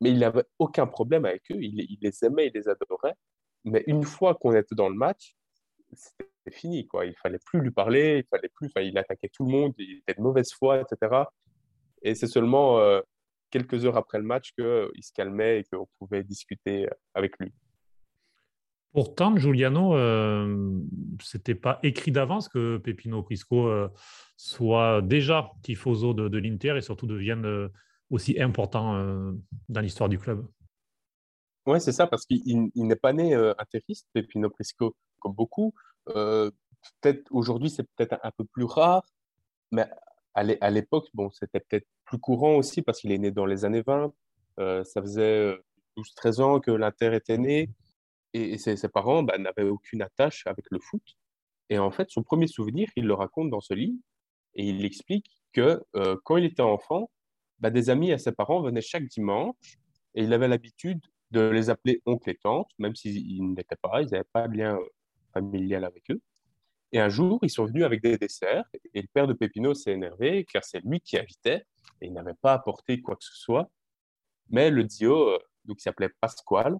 Mais 0.00 0.10
il 0.10 0.20
n'avait 0.20 0.44
aucun 0.58 0.86
problème 0.86 1.24
avec 1.24 1.50
eux. 1.50 1.60
Il, 1.60 1.80
il, 1.80 1.98
les 2.00 2.24
aimait, 2.24 2.46
il 2.46 2.52
les 2.54 2.68
adorait. 2.68 3.14
Mais 3.64 3.82
une 3.88 4.04
fois 4.04 4.36
qu'on 4.36 4.54
était 4.54 4.76
dans 4.76 4.88
le 4.88 4.94
match, 4.94 5.34
c'était 5.92 6.56
fini. 6.56 6.86
Quoi. 6.86 7.06
Il 7.06 7.14
fallait 7.14 7.38
plus 7.44 7.60
lui 7.60 7.70
parler, 7.70 8.24
il 8.24 8.28
fallait 8.28 8.50
plus, 8.54 8.70
il 8.76 8.96
attaquait 8.98 9.30
tout 9.32 9.44
le 9.44 9.50
monde, 9.50 9.74
il 9.78 9.98
était 9.98 10.14
de 10.14 10.22
mauvaise 10.22 10.52
foi, 10.52 10.80
etc. 10.80 11.24
Et 12.02 12.14
c'est 12.14 12.26
seulement 12.26 12.78
euh, 12.78 13.00
quelques 13.50 13.84
heures 13.84 13.96
après 13.96 14.18
le 14.18 14.24
match 14.24 14.52
qu'il 14.52 15.02
se 15.02 15.12
calmait 15.12 15.60
et 15.60 15.64
qu'on 15.64 15.88
pouvait 15.98 16.22
discuter 16.22 16.86
euh, 16.86 16.94
avec 17.14 17.38
lui. 17.38 17.52
Pourtant, 18.92 19.36
Giuliano, 19.36 19.94
euh, 19.94 20.80
c'était 21.22 21.54
pas 21.54 21.78
écrit 21.82 22.10
d'avance 22.10 22.48
que 22.48 22.78
Pepino 22.78 23.22
Prisco 23.22 23.68
euh, 23.68 23.88
soit 24.36 25.02
déjà 25.02 25.52
tifoso 25.62 26.14
de, 26.14 26.28
de 26.28 26.38
l'Inter 26.38 26.74
et 26.76 26.80
surtout 26.80 27.06
devienne 27.06 27.68
aussi 28.10 28.40
important 28.40 29.34
dans 29.68 29.80
l'histoire 29.82 30.08
du 30.08 30.18
club. 30.18 30.46
Oui, 31.66 31.80
c'est 31.82 31.92
ça, 31.92 32.06
parce 32.06 32.24
qu'il 32.24 32.70
n'est 32.74 32.96
pas 32.96 33.12
né 33.12 33.34
interiste, 33.58 34.08
Pepino 34.14 34.48
Prisco, 34.48 34.96
comme 35.18 35.34
beaucoup. 35.34 35.74
Euh, 36.08 36.50
peut-être 37.00 37.26
aujourd'hui, 37.30 37.70
c'est 37.70 37.84
peut-être 37.94 38.18
un 38.22 38.30
peu 38.30 38.44
plus 38.44 38.64
rare, 38.64 39.04
mais 39.70 39.86
à 40.34 40.70
l'époque, 40.70 41.08
bon, 41.14 41.30
c'était 41.30 41.58
peut-être 41.58 41.86
plus 42.04 42.18
courant 42.18 42.54
aussi 42.54 42.80
parce 42.82 43.00
qu'il 43.00 43.10
est 43.10 43.18
né 43.18 43.30
dans 43.32 43.46
les 43.46 43.64
années 43.64 43.82
20. 43.82 44.12
Euh, 44.60 44.84
ça 44.84 45.00
faisait 45.02 45.56
12-13 45.96 46.40
ans 46.40 46.60
que 46.60 46.70
l'Inter 46.70 47.14
était 47.14 47.38
né 47.38 47.70
et, 48.34 48.58
ses, 48.58 48.76
parents 48.88 49.22
bah, 49.22 49.36
n'avaient 49.38 49.68
aucune 49.68 50.02
attache 50.02 50.46
avec 50.46 50.66
le 50.70 50.78
foot. 50.78 51.02
Et 51.70 51.78
en 51.78 51.90
fait, 51.90 52.08
son 52.10 52.22
premier 52.22 52.46
souvenir, 52.46 52.88
il 52.96 53.06
le 53.06 53.14
raconte 53.14 53.50
dans 53.50 53.60
ce 53.60 53.74
livre 53.74 53.98
et 54.54 54.64
il 54.68 54.84
explique 54.84 55.30
que 55.52 55.82
euh, 55.96 56.16
quand 56.24 56.36
il 56.36 56.44
était 56.44 56.62
enfant, 56.62 57.10
bah, 57.58 57.70
des 57.70 57.90
amis 57.90 58.12
à 58.12 58.18
ses 58.18 58.32
parents 58.32 58.62
venaient 58.62 58.80
chaque 58.80 59.06
dimanche 59.06 59.56
et 60.14 60.22
il 60.22 60.32
avait 60.32 60.48
l'habitude 60.48 61.00
de 61.30 61.40
les 61.40 61.68
appeler 61.68 62.00
oncle 62.06 62.30
et 62.30 62.36
tante, 62.36 62.70
même 62.78 62.94
s'ils 62.94 63.52
n'étaient 63.52 63.76
pas, 63.76 64.02
ils 64.02 64.10
n'avaient 64.10 64.24
pas 64.32 64.48
bien 64.48 64.78
familial 65.38 65.84
avec 65.84 66.10
eux. 66.10 66.20
Et 66.92 67.00
un 67.00 67.08
jour, 67.08 67.38
ils 67.42 67.50
sont 67.50 67.66
venus 67.66 67.84
avec 67.84 68.02
des 68.02 68.16
desserts 68.16 68.64
et 68.94 69.02
le 69.02 69.08
père 69.12 69.26
de 69.26 69.34
Pépino 69.34 69.74
s'est 69.74 69.92
énervé 69.92 70.46
car 70.50 70.64
c'est 70.64 70.80
lui 70.80 71.00
qui 71.00 71.18
invitait 71.18 71.64
et 72.00 72.06
il 72.06 72.12
n'avait 72.12 72.38
pas 72.40 72.54
apporté 72.54 73.00
quoi 73.00 73.16
que 73.16 73.24
ce 73.24 73.34
soit. 73.34 73.70
Mais 74.50 74.70
le 74.70 74.84
Dio, 74.84 75.30
euh, 75.30 75.38
donc, 75.64 75.76
qui 75.76 75.82
s'appelait 75.82 76.08
Pasquale, 76.20 76.76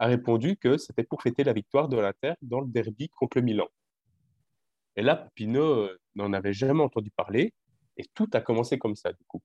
a 0.00 0.06
répondu 0.06 0.56
que 0.56 0.76
c'était 0.76 1.04
pour 1.04 1.22
fêter 1.22 1.44
la 1.44 1.52
victoire 1.52 1.88
de 1.88 1.96
l'Inter 1.96 2.34
dans 2.42 2.60
le 2.60 2.68
derby 2.68 3.08
contre 3.10 3.38
le 3.38 3.42
Milan. 3.42 3.68
Et 4.96 5.02
là, 5.02 5.14
Pépino 5.14 5.62
euh, 5.62 6.00
n'en 6.16 6.32
avait 6.32 6.52
jamais 6.52 6.82
entendu 6.82 7.10
parler 7.12 7.54
et 7.96 8.04
tout 8.14 8.28
a 8.32 8.40
commencé 8.40 8.78
comme 8.78 8.96
ça, 8.96 9.12
du 9.12 9.24
coup. 9.26 9.42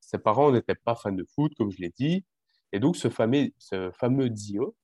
Ses 0.00 0.18
parents 0.18 0.50
n'étaient 0.50 0.74
pas 0.74 0.94
fans 0.94 1.12
de 1.12 1.26
foot, 1.34 1.52
comme 1.56 1.70
je 1.70 1.78
l'ai 1.78 1.90
dit, 1.90 2.24
et 2.72 2.80
donc 2.80 2.96
ce 2.96 3.08
fameux, 3.08 3.50
ce 3.58 3.90
fameux 3.92 4.30
Dio 4.30 4.74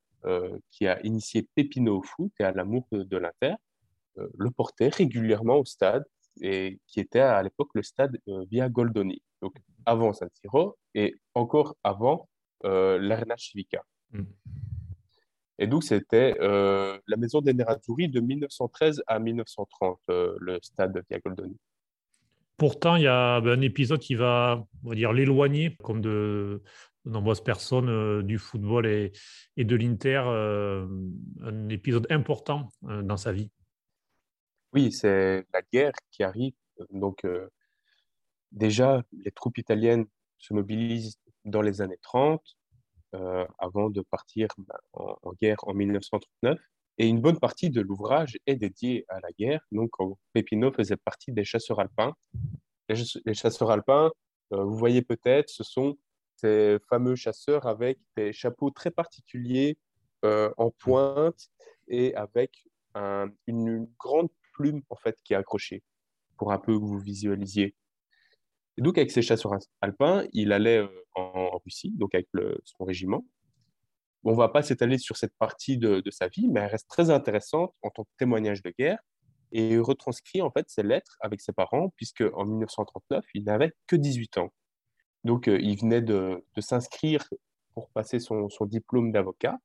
qui 0.70 0.86
a 0.86 1.04
initié 1.04 1.48
Pépino 1.54 1.98
au 1.98 2.02
foot 2.02 2.32
et 2.40 2.44
à 2.44 2.52
l'amour 2.52 2.86
de, 2.90 3.16
l'Inter, 3.16 3.54
euh, 4.18 4.28
le 4.36 4.50
portait 4.50 4.88
régulièrement 4.88 5.56
au 5.56 5.64
stade 5.64 6.04
et 6.40 6.78
qui 6.86 7.00
était 7.00 7.20
à 7.20 7.42
l'époque 7.42 7.70
le 7.74 7.82
stade 7.82 8.18
euh, 8.28 8.44
Via 8.50 8.68
Goldoni, 8.68 9.22
donc 9.42 9.54
avant 9.86 10.12
San 10.12 10.28
Siro 10.34 10.76
et 10.94 11.16
encore 11.34 11.76
avant 11.84 12.28
l'Arena 12.64 13.36
Civica. 13.36 13.84
Mm. 14.10 14.22
Et 15.60 15.66
donc, 15.68 15.84
c'était 15.84 16.36
la 16.40 17.16
maison 17.16 17.40
des 17.40 17.54
Nerazzurri 17.54 18.08
de 18.08 18.20
1913 18.20 19.02
à 19.06 19.18
1930, 19.20 20.00
le 20.08 20.58
stade 20.60 21.02
Via 21.08 21.20
Goldoni. 21.20 21.56
Pourtant, 22.58 22.96
il 22.96 23.04
y 23.04 23.06
a 23.06 23.40
ben, 23.40 23.56
un 23.56 23.60
épisode 23.60 24.00
qui 24.00 24.16
va, 24.16 24.66
on 24.84 24.88
va 24.88 24.94
dire, 24.96 25.12
l'éloigner, 25.12 25.76
comme 25.84 26.00
de, 26.00 26.60
de 26.97 26.97
nombreuses 27.08 27.42
personnes 27.42 27.88
euh, 27.88 28.22
du 28.22 28.38
football 28.38 28.86
et, 28.86 29.12
de 29.56 29.76
l'Inter, 29.76 30.22
euh, 30.26 30.86
un 31.42 31.68
épisode 31.68 32.06
important 32.10 32.68
euh, 32.84 33.02
dans 33.02 33.16
sa 33.16 33.32
vie. 33.32 33.50
Oui, 34.72 34.92
c'est 34.92 35.46
la 35.52 35.62
guerre 35.72 35.92
qui 36.10 36.22
arrive. 36.22 36.52
Donc, 36.90 37.26
déjà, 38.52 39.02
les 39.24 39.30
troupes 39.30 39.56
italiennes 39.56 40.04
se 40.36 40.52
mobilisent 40.52 41.18
dans 41.44 41.62
les 41.62 41.80
années 41.80 41.98
30, 42.02 42.40
euh, 43.14 43.46
avant 43.58 43.88
de 43.88 44.02
partir 44.02 44.48
bah, 44.58 44.78
en, 44.92 45.32
guerre 45.40 45.56
en 45.62 45.72
1939. 45.72 46.58
Et 46.98 47.06
une 47.06 47.20
bonne 47.22 47.38
partie 47.38 47.70
de 47.70 47.80
l'ouvrage 47.80 48.36
est 48.46 48.56
dédiée 48.56 49.06
à 49.08 49.20
la 49.20 49.30
guerre. 49.38 49.60
Donc, 49.72 49.90
Pépino 50.34 50.70
faisait 50.72 50.96
partie 50.98 51.32
des 51.32 51.44
chasseurs 51.44 51.80
alpins. 51.80 52.14
Les, 52.90 53.34
chasseurs 53.34 53.70
alpins, 53.70 54.10
vous 54.50 54.76
voyez 54.76 55.02
peut-être, 55.02 55.48
ce 55.48 55.64
sont 55.64 55.96
ces 56.40 56.78
fameux 56.88 57.16
chasseurs 57.16 57.66
avec 57.66 57.98
des 58.16 58.32
chapeaux 58.32 58.70
très 58.70 58.90
particuliers 58.90 59.78
euh, 60.24 60.52
en 60.56 60.70
pointe 60.70 61.48
et 61.88 62.14
avec 62.14 62.64
un, 62.94 63.28
une, 63.46 63.88
grande 63.98 64.28
plume 64.54 64.82
en 64.90 64.96
fait 64.96 65.16
qui 65.24 65.32
est 65.32 65.36
accrochée 65.36 65.82
pour 66.36 66.52
un 66.52 66.58
peu 66.58 66.78
que 66.78 66.84
vous 66.84 66.98
visualisiez. 66.98 67.74
Donc 68.78 68.98
avec 68.98 69.10
ces 69.10 69.22
chasseurs 69.22 69.54
alpins, 69.80 70.26
il 70.32 70.52
allait 70.52 70.78
euh, 70.78 70.88
en 71.14 71.58
Russie, 71.58 71.92
donc 71.96 72.14
avec 72.14 72.28
son 72.64 72.84
régiment, 72.84 73.24
on 74.24 74.32
ne 74.32 74.36
va 74.36 74.48
pas 74.48 74.62
s'étaler 74.62 74.98
sur 74.98 75.16
cette 75.16 75.34
partie 75.38 75.78
de, 75.78 76.02
sa 76.10 76.28
vie, 76.28 76.48
mais 76.48 76.60
elle 76.60 76.70
reste 76.70 76.88
très 76.88 77.10
intéressante 77.10 77.74
en 77.82 77.90
tant 77.90 78.04
que 78.04 78.10
témoignage 78.18 78.62
de 78.62 78.72
guerre 78.78 78.98
et 79.52 79.78
retranscrit 79.78 80.42
en 80.42 80.50
fait 80.50 80.68
ses 80.68 80.82
lettres 80.82 81.16
avec 81.20 81.40
ses 81.40 81.52
parents, 81.52 81.90
puisque 81.96 82.24
en 82.34 82.44
1939, 82.44 83.24
il 83.34 83.44
n'avait 83.44 83.72
que 83.86 83.96
18 83.96 84.38
ans. 84.38 84.52
Donc, 85.24 85.48
euh, 85.48 85.58
il 85.60 85.78
venait 85.78 86.02
de, 86.02 86.44
s'inscrire 86.58 87.28
pour 87.74 87.90
passer 87.90 88.18
son, 88.20 88.48
diplôme 88.62 89.12
d'avocat 89.12 89.58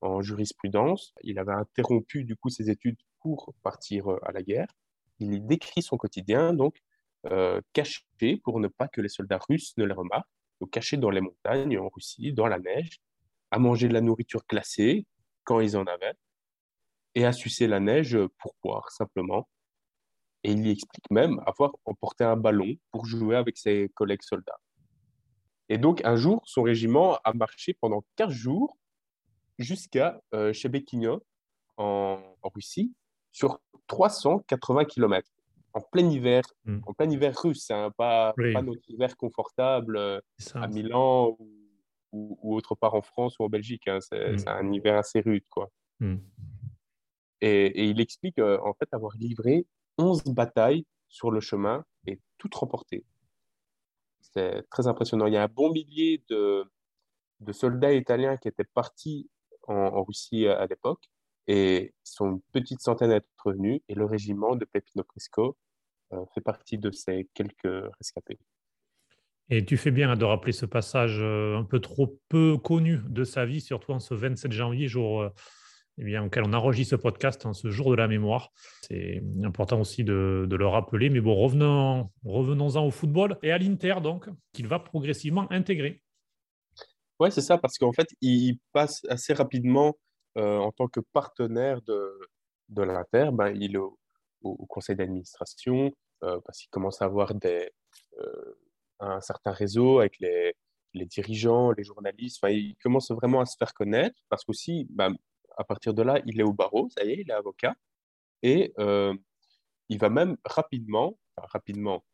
en 0.00 0.22
jurisprudence. 0.22 1.14
Il 1.22 1.38
avait 1.38 1.52
interrompu 1.52 2.24
du 2.24 2.36
coup 2.36 2.50
ses 2.50 2.70
études 2.70 2.98
pour 3.20 3.54
partir 3.62 4.10
euh, 4.10 4.18
à 4.24 4.32
la 4.32 4.42
guerre. 4.42 4.68
Il 5.20 5.46
décrit 5.46 5.82
son 5.82 5.96
quotidien, 5.96 6.54
donc 6.54 6.80
euh, 7.26 7.60
caché 7.72 8.02
pour 8.44 8.60
ne 8.60 8.68
pas 8.68 8.88
que 8.88 9.00
les 9.00 9.08
soldats 9.08 9.40
russes 9.48 9.76
ne 9.76 9.84
les 9.84 9.94
remarquent, 9.94 10.28
donc 10.60 10.70
caché 10.70 10.96
dans 10.96 11.10
les 11.10 11.20
montagnes 11.20 11.78
en 11.78 11.88
Russie, 11.88 12.32
dans 12.32 12.46
la 12.46 12.58
neige, 12.58 13.00
à 13.50 13.58
manger 13.58 13.88
de 13.88 13.94
la 13.94 14.00
nourriture 14.00 14.42
glacée 14.48 15.06
quand 15.44 15.60
ils 15.60 15.76
en 15.76 15.84
avaient, 15.84 16.14
et 17.14 17.24
à 17.24 17.32
sucer 17.32 17.66
la 17.66 17.80
neige 17.80 18.16
pour 18.38 18.54
boire 18.62 18.90
simplement. 18.92 19.48
Et 20.44 20.52
il 20.52 20.66
y 20.66 20.70
explique 20.70 21.10
même 21.10 21.40
avoir 21.46 21.72
emporté 21.84 22.24
un 22.24 22.36
ballon 22.36 22.76
pour 22.92 23.06
jouer 23.06 23.36
avec 23.36 23.58
ses 23.58 23.90
collègues 23.94 24.22
soldats. 24.22 24.60
Et 25.68 25.78
donc, 25.78 26.04
un 26.04 26.16
jour, 26.16 26.42
son 26.46 26.62
régiment 26.62 27.18
a 27.24 27.32
marché 27.32 27.74
pendant 27.80 28.04
15 28.16 28.30
jours 28.30 28.76
jusqu'à 29.58 30.20
euh, 30.34 30.52
en, 31.76 32.18
Russie, 32.54 32.94
sur 33.32 33.60
380 33.86 34.84
km, 34.86 35.30
en 35.74 35.80
plein 35.80 36.08
hiver, 36.08 36.42
hmm. 36.64 36.80
en 36.86 36.94
plein 36.94 37.10
hiver 37.10 37.36
russe, 37.38 37.70
hein, 37.70 37.92
pas, 37.96 38.34
pas, 38.36 38.62
notre 38.62 38.88
hiver 38.88 39.16
confortable 39.16 39.96
euh, 39.96 40.20
à 40.54 40.66
Milan 40.68 41.36
ou 41.38 41.58
ou, 42.12 42.54
autre 42.56 42.74
part 42.74 42.94
en 42.94 43.02
France 43.02 43.38
ou 43.38 43.44
en 43.44 43.48
Belgique. 43.48 43.88
Hein. 43.88 43.98
Mm. 43.98 44.38
C'est 44.38 44.48
un 44.48 44.72
hiver 44.72 44.96
assez 44.96 45.20
rude. 45.20 45.44
Quoi. 45.50 45.70
Mm. 46.00 46.16
Et, 47.40 47.88
il 47.88 48.00
explique 48.00 48.38
euh, 48.38 48.58
en 48.62 48.74
fait 48.74 48.88
avoir 48.92 49.14
livré 49.16 49.66
11 49.98 50.24
batailles 50.24 50.84
sur 51.08 51.30
le 51.30 51.40
chemin 51.40 51.84
et 52.06 52.18
toutes 52.38 52.54
remportées. 52.54 53.04
C'est 54.34 54.68
très 54.70 54.86
impressionnant. 54.86 55.26
Il 55.26 55.34
y 55.34 55.36
a 55.36 55.42
un 55.42 55.48
bon 55.48 55.72
millier 55.72 56.22
de, 56.28 56.64
soldats 57.52 57.92
italiens 57.92 58.36
qui 58.36 58.48
étaient 58.48 58.64
partis 58.64 59.30
en, 59.66 60.02
Russie 60.02 60.46
à, 60.46 60.66
l'époque 60.66 61.04
et 61.46 61.94
sont 62.04 62.32
une 62.32 62.40
petite 62.52 62.80
centaine 62.80 63.10
d'être 63.10 63.28
revenus 63.42 63.80
et 63.88 63.94
le 63.94 64.04
régiment 64.04 64.54
de 64.56 64.64
Pepino 64.64 65.02
Crisco 65.04 65.56
euh, 66.12 66.24
fait 66.34 66.40
partie 66.40 66.78
de 66.78 66.90
ces 66.90 67.28
quelques 67.34 67.92
rescapés. 67.98 68.38
Et 69.50 69.64
tu 69.64 69.78
fais 69.78 69.90
bien 69.90 70.14
de 70.14 70.24
rappeler 70.24 70.52
ce 70.52 70.66
passage 70.66 71.18
euh, 71.20 71.56
un 71.56 71.64
peu 71.64 71.80
trop 71.80 72.20
peu 72.28 72.58
connu 72.58 73.00
de 73.08 73.24
sa 73.24 73.46
vie, 73.46 73.62
surtout 73.62 73.92
en 73.92 74.00
ce 74.00 74.12
27 74.12 74.52
janvier, 74.52 74.88
jour 74.88 75.22
euh, 75.22 75.30
eh 75.98 76.04
bien, 76.04 76.24
auquel 76.24 76.44
on 76.44 76.52
enregistre 76.52 76.92
ce 76.92 76.96
podcast, 76.96 77.46
ce 77.52 77.70
jour 77.70 77.90
de 77.90 77.96
la 77.96 78.08
mémoire. 78.08 78.52
C'est 78.82 79.22
important 79.44 79.80
aussi 79.80 80.04
de, 80.04 80.46
le 80.50 80.66
rappeler. 80.66 81.10
Mais 81.10 81.20
bon, 81.20 81.34
revenons, 81.34 82.10
revenons-en 82.24 82.86
au 82.86 82.90
football 82.90 83.38
et 83.42 83.52
à 83.52 83.58
l'Inter, 83.58 83.96
donc, 84.02 84.28
qu'il 84.52 84.68
va 84.68 84.78
progressivement 84.78 85.50
intégrer. 85.50 86.02
Oui, 87.20 87.32
c'est 87.32 87.40
ça, 87.40 87.58
parce 87.58 87.78
qu'en 87.78 87.92
fait, 87.92 88.08
il 88.20 88.58
passe 88.72 89.04
assez 89.08 89.32
rapidement 89.32 89.98
euh, 90.36 90.58
en 90.58 90.70
tant 90.70 90.86
que 90.86 91.00
partenaire 91.12 91.82
de, 91.82 92.12
de 92.68 92.82
l'Inter. 92.82 93.30
Ben, 93.32 93.52
il 93.56 93.74
est 93.74 93.78
au, 93.78 93.98
conseil 94.68 94.94
d'administration, 94.94 95.92
parce 96.20 96.58
qu'il 96.58 96.70
commence 96.70 97.02
à 97.02 97.06
avoir 97.06 97.34
des 97.34 97.70
un 99.00 99.20
certain 99.20 99.52
réseau 99.52 100.00
avec 100.00 100.18
les, 100.18 100.54
les 100.94 101.06
dirigeants, 101.06 101.72
les 101.72 101.84
journalistes. 101.84 102.38
Enfin, 102.42 102.52
il 102.52 102.76
commence 102.82 103.10
vraiment 103.10 103.40
à 103.40 103.46
se 103.46 103.56
faire 103.56 103.74
connaître 103.74 104.16
parce 104.28 104.44
qu'aussi, 104.44 104.86
bah, 104.90 105.10
à 105.58 105.64
partir 105.64 105.92
de 105.92 106.02
là, 106.02 106.20
il 106.24 106.40
est 106.40 106.44
au 106.44 106.52
barreau, 106.52 106.88
ça 106.96 107.04
y 107.04 107.10
est, 107.10 107.20
il 107.20 107.30
est 107.30 107.34
avocat. 107.34 107.74
Et 108.42 108.72
euh, 108.78 109.14
il 109.88 109.98
va 109.98 110.08
même 110.08 110.36
rapidement, 110.44 111.18
rapidement, 111.36 112.04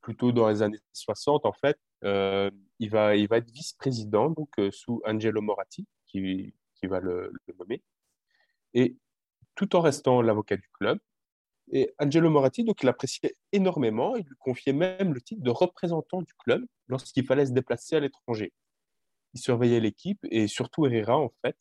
plutôt 0.00 0.32
dans 0.32 0.48
les 0.48 0.62
années 0.62 0.78
60, 0.92 1.46
en 1.46 1.52
fait, 1.52 1.78
euh, 2.04 2.50
il, 2.78 2.90
va, 2.90 3.16
il 3.16 3.28
va 3.28 3.38
être 3.38 3.50
vice-président, 3.50 4.34
euh, 4.58 4.70
sous 4.72 5.00
Angelo 5.06 5.40
Moratti, 5.40 5.86
qui, 6.06 6.52
qui 6.74 6.86
va 6.86 7.00
le, 7.00 7.32
nommer. 7.58 7.82
Et 8.74 8.96
tout 9.54 9.76
en 9.76 9.80
restant 9.80 10.20
l'avocat 10.20 10.56
du 10.56 10.68
club, 10.72 10.98
et 11.70 11.94
Angelo 11.98 12.30
Moratti, 12.30 12.64
donc, 12.64 12.82
il 12.82 12.86
l'appréciait 12.86 13.36
énormément. 13.52 14.16
Il 14.16 14.24
lui 14.24 14.36
confiait 14.38 14.72
même 14.72 15.12
le 15.12 15.20
titre 15.20 15.42
de 15.42 15.50
représentant 15.50 16.22
du 16.22 16.32
club 16.34 16.64
lorsqu'il 16.86 17.26
fallait 17.26 17.44
se 17.46 17.52
déplacer 17.52 17.96
à 17.96 18.00
l'étranger. 18.00 18.52
Il 19.34 19.40
surveillait 19.40 19.80
l'équipe 19.80 20.20
et 20.30 20.48
surtout 20.48 20.86
Herrera, 20.86 21.18
en 21.18 21.30
fait. 21.42 21.56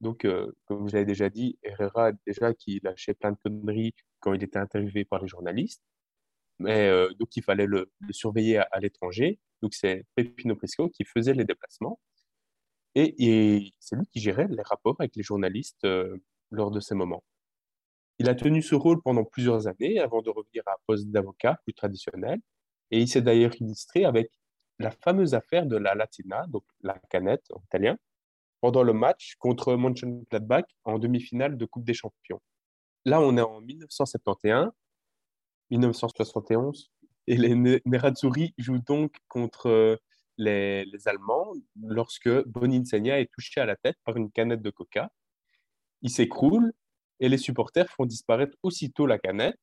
Donc, 0.00 0.24
euh, 0.24 0.52
comme 0.66 0.88
je 0.88 0.94
l'avais 0.94 1.06
déjà 1.06 1.30
dit, 1.30 1.58
Herrera, 1.62 2.12
déjà, 2.26 2.52
qui 2.54 2.80
lâchait 2.82 3.14
plein 3.14 3.32
de 3.32 3.38
conneries 3.42 3.94
quand 4.20 4.34
il 4.34 4.42
était 4.42 4.58
interviewé 4.58 5.04
par 5.04 5.22
les 5.22 5.28
journalistes. 5.28 5.82
Mais 6.58 6.88
euh, 6.88 7.12
donc, 7.18 7.36
il 7.36 7.42
fallait 7.42 7.66
le, 7.66 7.90
surveiller 8.10 8.58
à, 8.58 8.80
l'étranger. 8.80 9.38
Donc, 9.62 9.74
c'est 9.74 10.04
Pepino 10.14 10.56
Prisco 10.56 10.88
qui 10.90 11.04
faisait 11.04 11.34
les 11.34 11.44
déplacements. 11.44 11.98
Et, 12.94 13.74
c'est 13.78 13.96
lui 13.96 14.06
qui 14.06 14.20
gérait 14.20 14.48
les 14.48 14.62
rapports 14.62 14.96
avec 14.98 15.16
les 15.16 15.22
journalistes 15.22 15.84
euh, 15.84 16.16
lors 16.50 16.70
de 16.70 16.80
ces 16.80 16.94
moments. 16.94 17.24
Il 18.18 18.28
a 18.30 18.34
tenu 18.34 18.62
ce 18.62 18.74
rôle 18.74 19.02
pendant 19.02 19.24
plusieurs 19.24 19.66
années 19.66 19.98
avant 19.98 20.22
de 20.22 20.30
revenir 20.30 20.62
à 20.66 20.72
un 20.72 20.76
poste 20.86 21.08
d'avocat 21.08 21.60
plus 21.64 21.74
traditionnel. 21.74 22.40
Et 22.90 23.00
il 23.00 23.08
s'est 23.08 23.20
d'ailleurs 23.20 23.54
illustré 23.60 24.04
avec 24.04 24.30
la 24.78 24.90
fameuse 24.90 25.34
affaire 25.34 25.66
de 25.66 25.76
la 25.76 25.94
Latina, 25.94 26.46
donc 26.48 26.64
la 26.82 26.98
canette 27.10 27.44
en 27.52 27.60
italien, 27.64 27.98
pendant 28.60 28.82
le 28.82 28.92
match 28.92 29.34
contre 29.38 29.76
Mönchengladbach 29.76 30.64
en 30.84 30.98
demi-finale 30.98 31.56
de 31.56 31.64
Coupe 31.64 31.84
des 31.84 31.94
Champions. 31.94 32.40
Là, 33.04 33.20
on 33.20 33.36
est 33.36 33.42
en 33.42 33.60
1971, 33.60 34.70
1971, 35.70 36.90
et 37.28 37.36
les 37.36 37.80
Nerazzurri 37.84 38.54
jouent 38.58 38.82
donc 38.86 39.16
contre 39.28 39.98
les, 40.38 40.84
les 40.84 41.08
Allemands 41.08 41.52
lorsque 41.82 42.30
Boninsegna 42.46 43.20
est 43.20 43.30
touché 43.32 43.60
à 43.60 43.66
la 43.66 43.76
tête 43.76 43.96
par 44.04 44.16
une 44.16 44.30
canette 44.30 44.62
de 44.62 44.70
coca. 44.70 45.10
Il 46.02 46.10
s'écroule 46.10 46.72
et 47.20 47.28
les 47.28 47.38
supporters 47.38 47.88
font 47.90 48.06
disparaître 48.06 48.56
aussitôt 48.62 49.06
la 49.06 49.18
canette. 49.18 49.58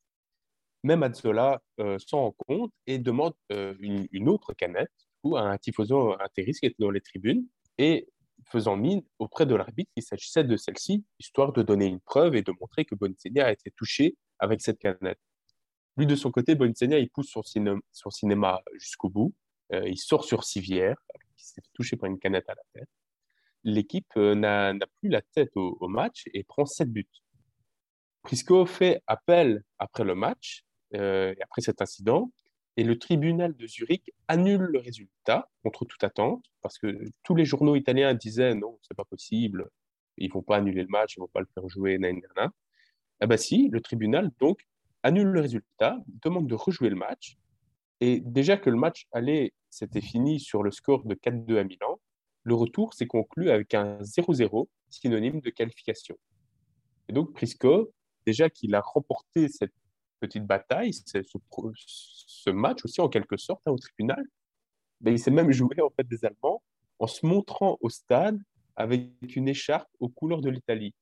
Même 0.84 1.04
Azzola 1.04 1.62
euh, 1.80 1.98
s'en 2.00 2.22
rend 2.22 2.36
compte 2.38 2.74
et 2.88 2.98
demande 2.98 3.34
euh, 3.52 3.74
une, 3.80 4.28
autre 4.28 4.54
canette 4.54 4.92
ou 5.24 5.38
un 5.38 5.58
tifoso 5.58 6.20
intéressé 6.20 6.60
qui 6.60 6.66
était 6.66 6.76
dans 6.84 6.92
les 6.92 7.00
tribunes 7.00 7.46
et 7.78 8.10
faisant 8.46 8.76
mine 8.76 9.02
auprès 9.20 9.46
de 9.46 9.56
l'arbitre 9.56 9.92
qu'il 9.94 10.04
s'agissait 10.04 10.44
de 10.44 10.56
celle-ci, 10.56 11.04
histoire 11.20 11.54
de 11.54 11.62
donner 11.62 11.86
une 11.86 12.00
preuve 12.00 12.36
et 12.36 12.42
de 12.42 12.52
montrer 12.60 12.86
que 12.86 12.96
Boninsegna 12.96 13.48
a 13.48 13.52
été 13.52 13.72
touché 13.72 14.16
avec 14.40 14.62
cette 14.62 14.80
canette. 14.80 15.20
Lui, 15.98 16.08
de 16.08 16.16
son 16.16 16.32
côté, 16.32 16.56
Boninsegna, 16.56 16.98
il 17.00 17.10
pousse 17.10 17.30
son, 17.30 18.12
cinéma 18.12 18.62
jusqu'au 18.76 19.10
bout. 19.10 19.34
Euh, 19.72 19.88
il 19.88 19.98
sort 19.98 20.26
sur 20.26 20.44
civière, 20.44 20.98
il 21.16 21.44
s'est 21.44 21.62
touché 21.74 21.96
par 21.96 22.10
une 22.10 22.20
canette 22.20 22.50
à 22.50 22.56
la 22.56 22.64
tête. 22.74 22.90
L'équipe 23.64 24.16
n'a 24.16 24.74
plus 25.00 25.10
la 25.10 25.22
tête 25.22 25.52
au, 25.56 25.88
match 25.88 26.24
et 26.34 26.44
prend 26.44 26.66
7 26.66 26.92
buts. 26.92 27.08
Prisco 28.22 28.66
fait 28.66 29.02
appel 29.08 29.64
après 29.80 30.04
le 30.04 30.16
match, 30.16 30.66
euh, 30.96 31.34
après 31.42 31.62
cet 31.62 31.82
incident, 31.82 32.32
et 32.78 32.84
le 32.84 32.98
tribunal 32.98 33.56
de 33.56 33.68
Zurich 33.68 34.12
annule 34.28 34.62
le 34.62 34.80
résultat 34.80 35.50
contre 35.64 35.86
toute 35.86 36.04
attente, 36.04 36.44
parce 36.62 36.78
que 36.78 37.06
tous 37.24 37.36
les 37.36 37.46
journaux 37.46 37.76
italiens 37.76 38.14
disaient 38.14 38.56
non, 38.56 38.80
c'est 38.82 38.96
pas 38.96 39.06
possible, 39.06 39.70
ils 40.18 40.32
vont 40.32 40.42
pas 40.42 40.58
annuler 40.58 40.82
le 40.82 40.88
match, 40.88 41.16
ils 41.16 41.20
vont 41.20 41.28
pas 41.28 41.40
le 41.40 41.48
faire 41.54 41.68
jouer. 41.70 42.00
Eh 43.22 43.28
ben 43.28 43.38
si, 43.38 43.70
le 43.70 43.82
tribunal 43.82 44.32
donc 44.40 44.68
annule 45.04 45.28
le 45.28 45.42
résultat, 45.42 45.98
demande 46.24 46.48
de 46.48 46.56
rejouer 46.56 46.90
le 46.90 46.96
match, 46.96 47.38
et 48.02 48.20
déjà 48.20 48.58
que 48.58 48.70
le 48.70 48.78
match 48.78 49.08
allait, 49.12 49.54
c'était 49.70 50.02
fini 50.02 50.40
sur 50.40 50.64
le 50.64 50.72
score 50.72 51.06
de 51.06 51.16
4-2 51.16 51.58
à 51.58 51.64
Milan, 51.64 52.00
le 52.44 52.56
retour 52.56 52.94
s'est 52.94 53.08
conclu 53.08 53.50
avec 53.50 53.74
un 53.74 54.00
0-0, 54.00 54.68
synonyme 54.90 55.40
de 55.40 55.50
qualification. 55.50 56.18
Et 57.08 57.14
donc 57.14 57.34
Prisco 57.34 57.94
déjà 58.26 58.50
qu'il 58.50 58.76
a 58.76 58.82
remporté 58.82 59.50
cette 59.50 59.74
petite 60.24 60.46
bataille, 60.46 60.94
ce, 60.94 62.50
match 62.50 62.86
aussi 62.86 63.02
en 63.02 63.10
quelque 63.10 63.36
sorte 63.36 63.62
hein, 63.66 63.72
au 63.72 63.78
tribunal. 63.78 64.24
Mais 65.02 65.12
il 65.12 65.20
s'est 65.20 65.32
même 65.32 65.52
joué 65.52 65.82
en 65.82 65.90
fait 65.90 66.08
des 66.08 66.24
Allemands 66.24 66.64
en 67.00 67.08
se 67.08 67.26
montrant 67.26 67.78
au 67.82 67.90
stade 67.90 68.40
avec 68.78 69.36
une 69.36 69.50
écharpe 69.50 69.90
aux 70.00 70.08
couleurs 70.08 70.40
de 70.40 70.50
l'Italie, 70.50 70.96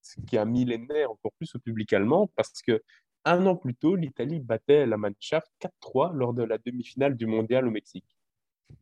ce 0.00 0.20
qui 0.20 0.38
a 0.38 0.44
mis 0.44 0.64
les 0.64 0.78
nerfs 0.78 1.10
encore 1.10 1.32
plus 1.32 1.52
au 1.56 1.58
public 1.58 1.92
allemand 1.92 2.30
parce 2.36 2.62
que 2.62 2.80
un 3.24 3.44
an 3.46 3.56
plus 3.56 3.74
tôt, 3.74 3.96
l'Italie 3.96 4.38
battait 4.38 4.86
la 4.86 4.96
Mannschaft 4.96 5.50
4-3 5.82 6.14
lors 6.14 6.32
de 6.32 6.44
la 6.44 6.56
demi-finale 6.58 7.16
du 7.16 7.26
mondial 7.26 7.66
au 7.66 7.70
Mexique. 7.70 8.16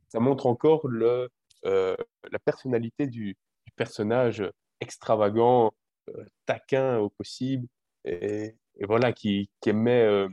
Ça 0.09 0.21
montre 0.21 0.47
encore 0.47 0.87
le, 0.87 1.31
euh, 1.65 1.97
la 2.31 2.39
personnalité 2.39 3.07
du, 3.07 3.37
personnage 3.77 4.45
extravagant, 4.81 5.73
euh, 6.11 6.25
taquin 6.45 6.99
au 6.99 7.09
possible, 7.11 7.67
et, 8.05 8.55
voilà, 8.85 9.13
qui, 9.13 9.51
qui 9.61 9.71
aimait, 9.71 10.03
euh, 10.03 10.29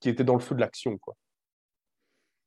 qui 0.00 0.08
était 0.08 0.24
dans 0.24 0.34
le 0.34 0.40
feu 0.40 0.54
de 0.54 0.60
l'action, 0.60 0.96
quoi. 0.98 1.14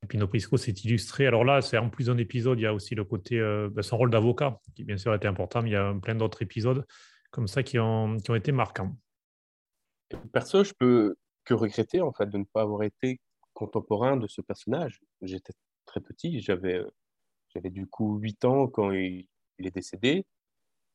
Pino 0.09 0.27
Prisco 0.27 0.57
s'est 0.57 0.71
illustré. 0.71 1.27
Alors 1.27 1.45
là, 1.45 1.61
c'est 1.61 1.77
en 1.77 1.89
plus 1.89 2.07
d'un 2.07 2.17
épisode, 2.17 2.59
il 2.59 2.63
y 2.63 2.65
a 2.65 2.73
aussi 2.73 2.95
le 2.95 3.03
côté, 3.03 3.39
ben, 3.39 3.83
son 3.83 3.97
rôle 3.97 4.09
d'avocat, 4.09 4.59
qui 4.73 4.83
bien 4.83 4.97
sûr 4.97 5.13
était 5.13 5.27
important, 5.27 5.61
mais 5.61 5.69
il 5.69 5.73
y 5.73 5.75
a 5.75 5.93
plein 6.01 6.15
d'autres 6.15 6.41
épisodes 6.41 6.87
comme 7.29 7.47
ça 7.47 7.63
qui 7.63 7.77
ont, 7.79 8.17
qui 8.17 8.31
ont 8.31 8.35
été 8.35 8.51
marquants. 8.51 8.95
Perso, 10.33 10.63
je 10.63 10.73
peux 10.73 11.15
que 11.45 11.53
regretter 11.53 12.01
en 12.01 12.11
fait 12.11 12.27
de 12.27 12.37
ne 12.37 12.43
pas 12.43 12.61
avoir 12.61 12.83
été 12.83 13.19
contemporain 13.53 14.17
de 14.17 14.27
ce 14.27 14.41
personnage. 14.41 15.01
J'étais 15.21 15.53
très 15.85 16.01
petit, 16.01 16.41
j'avais 16.41 16.81
j'avais 17.49 17.69
du 17.69 17.87
coup 17.87 18.17
8 18.17 18.45
ans 18.45 18.67
quand 18.67 18.91
il, 18.91 19.27
est 19.59 19.71
décédé. 19.71 20.25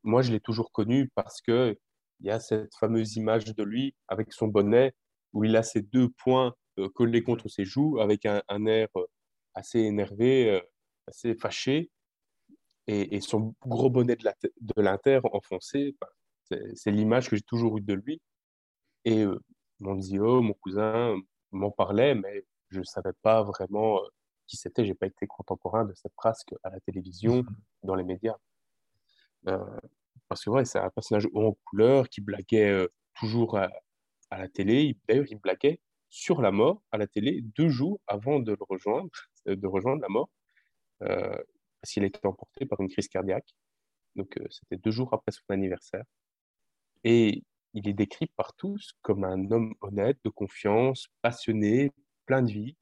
Moi, 0.03 0.23
je 0.23 0.33
l'ai 0.33 0.41
toujours 0.41 0.73
connu 0.73 1.09
parce 1.15 1.41
que 1.41 1.79
il 2.21 2.27
y 2.27 2.31
a 2.31 2.41
cette 2.41 2.75
fameuse 2.77 3.17
image 3.17 3.45
de 3.45 3.63
lui 3.63 3.95
avec 4.09 4.33
son 4.33 4.49
bonnet 4.49 4.95
où 5.33 5.45
il 5.45 5.57
a 5.57 5.63
ses 5.63 5.83
deux 5.83 6.09
poings 6.09 6.55
euh, 6.79 6.89
collés 6.89 7.23
contre 7.23 7.49
ses 7.49 7.65
joues 7.65 8.01
avec 8.01 8.27
un, 8.27 8.67
air 8.67 8.89
euh, 8.97 9.05
assez 9.55 9.81
énervé, 9.81 10.51
euh, 10.51 10.61
assez 11.07 11.35
fâché. 11.35 11.91
Et, 12.89 13.21
son 13.21 13.55
gros 13.63 13.91
bonnet 13.91 14.15
de 14.15 14.81
l'Inter 14.81 15.21
enfoncé, 15.33 15.97
bah, 16.01 16.09
c'est 16.75 16.93
l'image 16.93 17.29
que 17.29 17.35
j'ai 17.35 17.43
toujours 17.43 17.77
eue 17.79 17.81
de 17.81 17.95
lui. 17.95 18.21
Et 19.05 19.25
mon 19.81 20.01
zio, 20.01 20.41
mon 20.41 20.53
cousin, 20.55 21.17
m'en 21.51 21.73
parlait, 21.73 22.15
mais 22.15 22.45
je 22.71 22.79
ne 22.79 22.85
savais 22.85 23.13
pas 23.23 23.43
vraiment 23.43 24.01
qui 24.47 24.57
c'était. 24.57 24.85
Je 24.85 24.91
n'ai 24.91 24.95
pas 24.95 25.07
été 25.07 25.27
contemporain 25.27 25.85
de 25.85 25.95
cette 25.95 26.13
frasque 26.15 26.55
à 26.63 26.71
la 26.71 26.79
télévision, 26.79 27.43
mmh. 27.43 27.57
dans 27.83 27.97
les 27.97 28.05
médias. 28.05 28.37
Euh, 29.49 29.59
parce 30.29 30.45
que 30.45 30.65
c'est 30.65 30.79
un 30.79 30.91
personnage 30.91 31.29
haut 31.33 31.49
en 31.49 31.57
couleur 31.65 32.09
qui 32.09 32.21
blaguait 32.21 32.71
euh, 32.71 32.89
toujours 33.15 33.59
à, 33.59 33.71
la 34.31 34.49
télé. 34.49 34.97
D'ailleurs, 35.09 35.27
il 35.31 35.39
blaguait 35.39 35.81
sur 36.09 36.43
la 36.43 36.51
mort 36.51 36.83
à 36.93 36.99
la 36.99 37.07
télé 37.07 37.43
deux 37.57 37.69
jours 37.69 38.01
avant 38.07 38.41
de 38.41 38.53
le 38.53 38.65
rejoindre, 38.69 39.11
de 39.47 39.67
rejoindre 39.67 40.03
la 40.03 40.09
mort, 40.09 40.31
euh, 41.03 41.37
parce 41.81 41.93
qu'il 41.93 42.05
été 42.05 42.21
emporté 42.25 42.67
par 42.67 42.81
une 42.81 42.89
crise 42.89 43.09
cardiaque. 43.09 43.55
Donc, 44.17 44.39
c'était 44.51 44.77
deux 44.77 44.91
jours 44.91 45.13
après 45.13 45.33
son 45.33 45.43
anniversaire. 45.49 46.05
Et 47.05 47.45
il 47.75 47.89
est 47.89 47.93
décrit 47.93 48.27
par 48.37 48.55
tous 48.55 48.95
comme 49.03 49.25
un 49.25 49.51
homme 49.51 49.75
honnête, 49.83 50.19
de 50.25 50.31
confiance, 50.31 51.09
passionné, 51.23 51.93
plein 52.25 52.43
de 52.43 52.51
vie, 52.51 52.77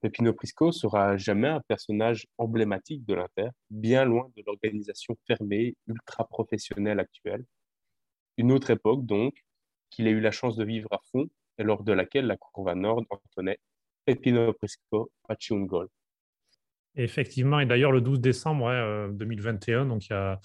Pepino 0.00 0.32
Prisco 0.32 0.72
sera 0.72 1.16
jamais 1.16 1.48
un 1.48 1.60
personnage 1.66 2.26
emblématique 2.38 3.04
de 3.06 3.14
l'Inter, 3.14 3.48
bien 3.70 4.04
loin 4.04 4.30
de 4.36 4.42
l'organisation 4.46 5.16
fermée, 5.26 5.74
ultra 5.86 6.26
professionnelle 6.26 7.00
actuelle. 7.00 7.44
Une 8.36 8.52
autre 8.52 8.70
époque, 8.70 9.04
donc, 9.04 9.34
qu'il 9.90 10.06
a 10.06 10.10
eu 10.10 10.20
la 10.20 10.30
chance 10.30 10.56
de 10.56 10.64
vivre 10.64 10.92
à 10.92 11.00
fond 11.10 11.26
et 11.58 11.64
lors 11.64 11.82
de 11.82 11.92
laquelle 11.92 12.26
la 12.26 12.36
courbe 12.36 12.72
nord 12.76 13.02
entonnait 13.10 13.58
Pepino 14.04 14.52
Prisco 14.52 15.10
facci 15.26 15.54
un 15.54 15.62
gol. 15.62 15.88
Effectivement, 16.94 17.60
et 17.60 17.66
d'ailleurs 17.66 17.92
le 17.92 18.00
12 18.00 18.20
décembre 18.20 19.10
2021, 19.12 19.80
hein, 19.80 19.84
euh, 19.84 19.88
donc 19.88 20.06
il 20.06 20.12
y, 20.12 20.14
a, 20.14 20.40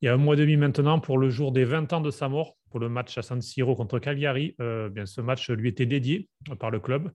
il 0.00 0.06
y, 0.06 0.08
a, 0.08 0.14
un 0.14 0.16
mois 0.16 0.34
et 0.34 0.38
demi 0.38 0.56
maintenant, 0.56 1.00
pour 1.00 1.18
le 1.18 1.30
jour 1.30 1.52
des 1.52 1.64
20 1.64 1.92
ans 1.92 2.00
de 2.00 2.10
sa 2.10 2.28
mort, 2.28 2.56
pour 2.70 2.80
le 2.80 2.88
match 2.88 3.16
à 3.18 3.22
San 3.22 3.40
Siro 3.40 3.74
contre 3.74 3.98
Cagliari, 3.98 4.54
euh, 4.60 4.88
bien, 4.88 5.06
ce 5.06 5.20
match 5.20 5.50
lui 5.50 5.70
était 5.70 5.86
dédié 5.86 6.28
par 6.58 6.70
le 6.70 6.80
club. 6.80 7.10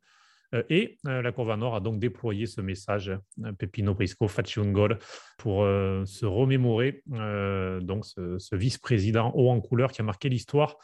Euh, 0.53 0.63
et 0.69 0.97
euh, 1.07 1.21
la 1.21 1.31
Courva 1.31 1.57
Nord 1.57 1.75
a 1.75 1.79
donc 1.79 1.99
déployé 1.99 2.45
ce 2.45 2.61
message 2.61 3.09
euh, 3.09 3.51
Pepino 3.53 3.93
Brisco 3.93 4.27
Facciungol 4.27 4.97
pour 5.37 5.63
se 5.63 6.25
remémorer 6.25 7.03
donc 7.05 8.05
ce, 8.05 8.55
vice-président 8.55 9.31
haut 9.35 9.49
en 9.49 9.59
couleur 9.59 9.91
qui 9.91 10.01
a 10.01 10.03
marqué 10.05 10.29
l'histoire 10.29 10.77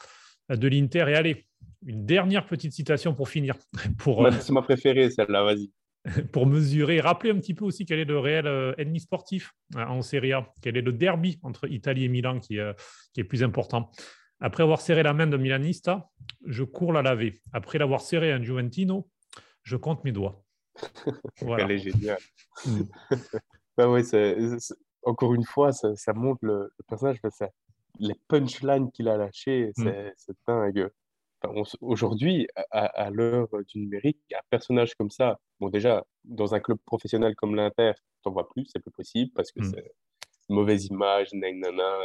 de 0.50 0.68
l'Inter. 0.68 1.06
Et 1.08 1.14
allez, 1.14 1.46
une 1.86 2.04
dernière 2.04 2.46
petite 2.46 2.72
citation 2.72 3.14
pour 3.14 3.28
finir. 3.28 3.54
Pour, 3.98 4.28
C'est 4.40 4.52
ma 4.52 4.62
préférée, 4.62 5.10
celle-là, 5.10 5.44
vas-y. 5.44 5.70
Pour 6.32 6.46
mesurer, 6.46 7.00
rappeler 7.00 7.30
un 7.30 7.36
petit 7.36 7.54
peu 7.54 7.64
aussi 7.64 7.84
quel 7.84 8.00
est 8.00 8.04
le 8.04 8.18
réel 8.18 8.74
ennemi 8.78 9.00
sportif 9.00 9.52
en 9.76 10.02
Serie 10.02 10.32
A, 10.32 10.46
quel 10.62 10.76
est 10.76 10.82
le 10.82 10.92
derby 10.92 11.38
entre 11.42 11.70
Italie 11.70 12.04
et 12.04 12.08
Milan 12.08 12.40
qui, 12.40 12.58
qui 13.12 13.20
est 13.20 13.24
plus 13.24 13.42
important. 13.42 13.90
Après 14.40 14.62
avoir 14.62 14.80
serré 14.80 15.02
la 15.02 15.12
main 15.12 15.26
de 15.26 15.36
Milanista, 15.36 16.08
je 16.46 16.64
cours 16.64 16.92
la 16.92 17.02
laver. 17.02 17.40
Après 17.52 17.78
l'avoir 17.78 18.00
serré 18.00 18.32
un 18.32 18.42
Juventino, 18.42 19.06
je 19.62 19.76
compte 19.76 20.04
mes 20.04 20.12
doigts. 20.12 20.42
Elle 21.40 21.70
est 21.70 21.78
géniale. 21.78 22.20
Mm. 22.66 22.82
bah 23.76 23.88
encore 25.02 25.34
une 25.34 25.44
fois, 25.44 25.72
ça, 25.72 26.12
montre 26.12 26.44
le, 26.44 26.72
personnage, 26.86 27.18
les 27.98 28.14
punchlines 28.28 28.90
qu'il 28.92 29.08
a 29.08 29.16
lâchées, 29.16 29.72
mm. 29.76 29.90
c'est 30.16 30.36
dingue. 30.46 30.90
Aujourd'hui, 31.80 32.46
à, 32.70 33.10
l'heure 33.10 33.48
du 33.68 33.78
numérique, 33.78 34.20
un 34.34 34.42
personnage 34.50 34.94
comme 34.94 35.10
ça, 35.10 35.40
bon 35.58 35.70
déjà, 35.70 36.04
dans 36.24 36.54
un 36.54 36.60
club 36.60 36.78
professionnel 36.84 37.34
comme 37.34 37.54
l'Inter, 37.54 37.92
t'en 38.22 38.30
vois 38.30 38.46
plus, 38.50 38.66
c'est 38.66 38.78
plus 38.78 38.90
possible 38.90 39.30
parce 39.34 39.50
que 39.50 39.60
mm. 39.60 39.72
c'est 39.74 39.92
une 40.50 40.56
mauvaise 40.56 40.86
image, 40.86 41.32
nanana, 41.32 41.96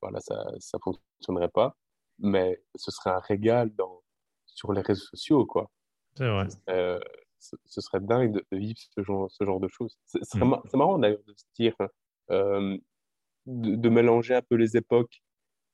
voilà, 0.00 0.20
ça 0.20 0.34
ne 0.52 0.78
fonctionnerait 0.82 1.48
pas. 1.48 1.76
Mais 2.20 2.62
ce 2.74 2.90
serait 2.90 3.10
un 3.10 3.18
régal 3.18 3.74
dans, 3.74 4.02
sur 4.46 4.72
les 4.72 4.80
réseaux 4.80 5.04
sociaux, 5.04 5.44
quoi. 5.46 5.70
C'est 6.16 6.28
vrai. 6.28 6.46
Euh, 6.70 7.00
ce 7.38 7.80
serait 7.80 8.00
dingue 8.00 8.32
de, 8.32 8.56
vivre 8.56 8.78
ce 8.78 9.02
genre, 9.02 9.30
ce 9.30 9.44
genre 9.44 9.60
de 9.60 9.68
choses. 9.68 9.96
C'est 10.04 10.22
mm. 10.36 10.60
marrant 10.74 10.98
d'ailleurs 10.98 11.22
de 11.26 11.34
se 11.36 11.44
dire, 11.58 11.76
euh, 12.30 12.76
de, 13.46 13.88
mélanger 13.88 14.34
un 14.34 14.42
peu 14.42 14.56
les 14.56 14.76
époques 14.76 15.22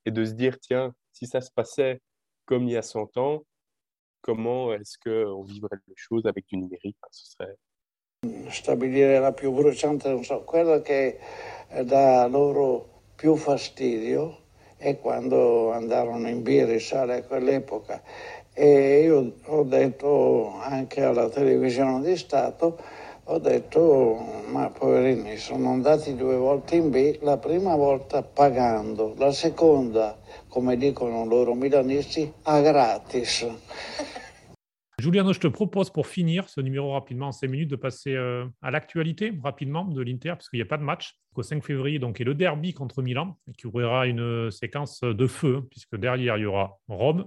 et 0.07 0.11
de 0.11 0.24
se 0.24 0.33
dire, 0.33 0.59
tiens, 0.61 0.94
si 1.12 1.26
ça 1.26 1.40
se 1.40 1.50
passait 1.50 2.00
comme 2.46 2.64
il 2.64 2.72
y 2.72 2.76
a 2.76 2.83
100 2.83 3.16
ans, 3.16 3.44
comment 4.22 4.72
est-ce 4.72 4.98
qu'on 4.98 5.42
vivrait 5.42 5.79
les 5.87 5.94
choses 5.96 6.26
avec 6.26 6.46
du 6.46 6.57
numérique? 6.57 6.96
Ce 7.11 7.33
serait... 7.33 7.57
Stabilire 8.50 9.20
la 9.22 9.33
più 9.33 9.50
bruciante, 9.50 10.05
non 10.07 10.24
so, 10.24 10.42
quello 10.42 10.83
che 10.83 11.18
dà 11.85 12.26
loro 12.26 13.05
più 13.16 13.35
fastidio 13.37 14.37
è 14.76 14.98
quando 14.98 15.72
andarono 15.72 16.29
in 16.29 16.81
sale 16.81 17.16
a 17.16 17.22
quell'epoca 17.22 18.03
e 18.52 19.02
io 19.02 19.32
ho 19.44 19.62
detto 19.62 20.54
anche 20.60 21.02
alla 21.02 21.28
televisione 21.28 22.02
di 22.02 22.16
Stato, 22.16 22.78
ho 23.24 23.38
detto 23.38 24.40
ma 24.50 24.70
poverini 24.70 25.36
sono 25.36 25.70
andati 25.70 26.16
due 26.16 26.36
volte 26.36 26.76
in 26.76 26.90
B, 26.90 27.18
la 27.22 27.38
prima 27.38 27.76
volta 27.76 28.22
pagando, 28.22 29.14
la 29.18 29.30
seconda, 29.30 30.18
come 30.48 30.76
dicono 30.76 31.24
loro 31.24 31.54
milanisti, 31.54 32.32
a 32.42 32.60
gratis. 32.60 33.46
Giuliano, 35.00 35.32
je 35.32 35.40
te 35.40 35.48
propose 35.48 35.88
pour 35.88 36.06
finir 36.06 36.50
ce 36.50 36.60
numéro 36.60 36.92
rapidement 36.92 37.28
en 37.28 37.32
5 37.32 37.48
minutes 37.48 37.70
de 37.70 37.76
passer 37.76 38.14
euh, 38.14 38.44
à 38.60 38.70
l'actualité 38.70 39.32
rapidement 39.42 39.86
de 39.86 40.02
l'Inter, 40.02 40.30
parce 40.30 40.50
qu'il 40.50 40.58
n'y 40.58 40.62
a 40.62 40.66
pas 40.66 40.76
de 40.76 40.82
match. 40.82 41.14
Au 41.34 41.42
5 41.42 41.64
février, 41.64 41.98
donc, 41.98 42.20
est 42.20 42.24
le 42.24 42.34
derby 42.34 42.74
contre 42.74 43.00
Milan, 43.00 43.38
qui 43.56 43.66
ouvrira 43.66 44.06
une 44.06 44.50
séquence 44.50 45.00
de 45.00 45.26
feu, 45.26 45.66
puisque 45.70 45.96
derrière, 45.96 46.36
il 46.36 46.42
y 46.42 46.46
aura 46.46 46.78
Rome 46.88 47.26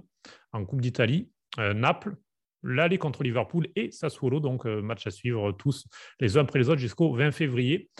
en 0.54 0.64
Coupe 0.64 0.80
d'Italie, 0.80 1.30
euh, 1.58 1.74
Naples, 1.74 2.16
l'aller 2.62 2.96
contre 2.96 3.22
Liverpool 3.22 3.68
et 3.76 3.90
Sassuolo, 3.90 4.40
donc 4.40 4.66
euh, 4.66 4.80
match 4.80 5.06
à 5.06 5.10
suivre 5.10 5.52
tous 5.52 5.86
les 6.20 6.38
uns 6.38 6.42
après 6.42 6.58
les 6.58 6.68
autres 6.70 6.80
jusqu'au 6.80 7.12
20 7.12 7.30
février. 7.30 7.90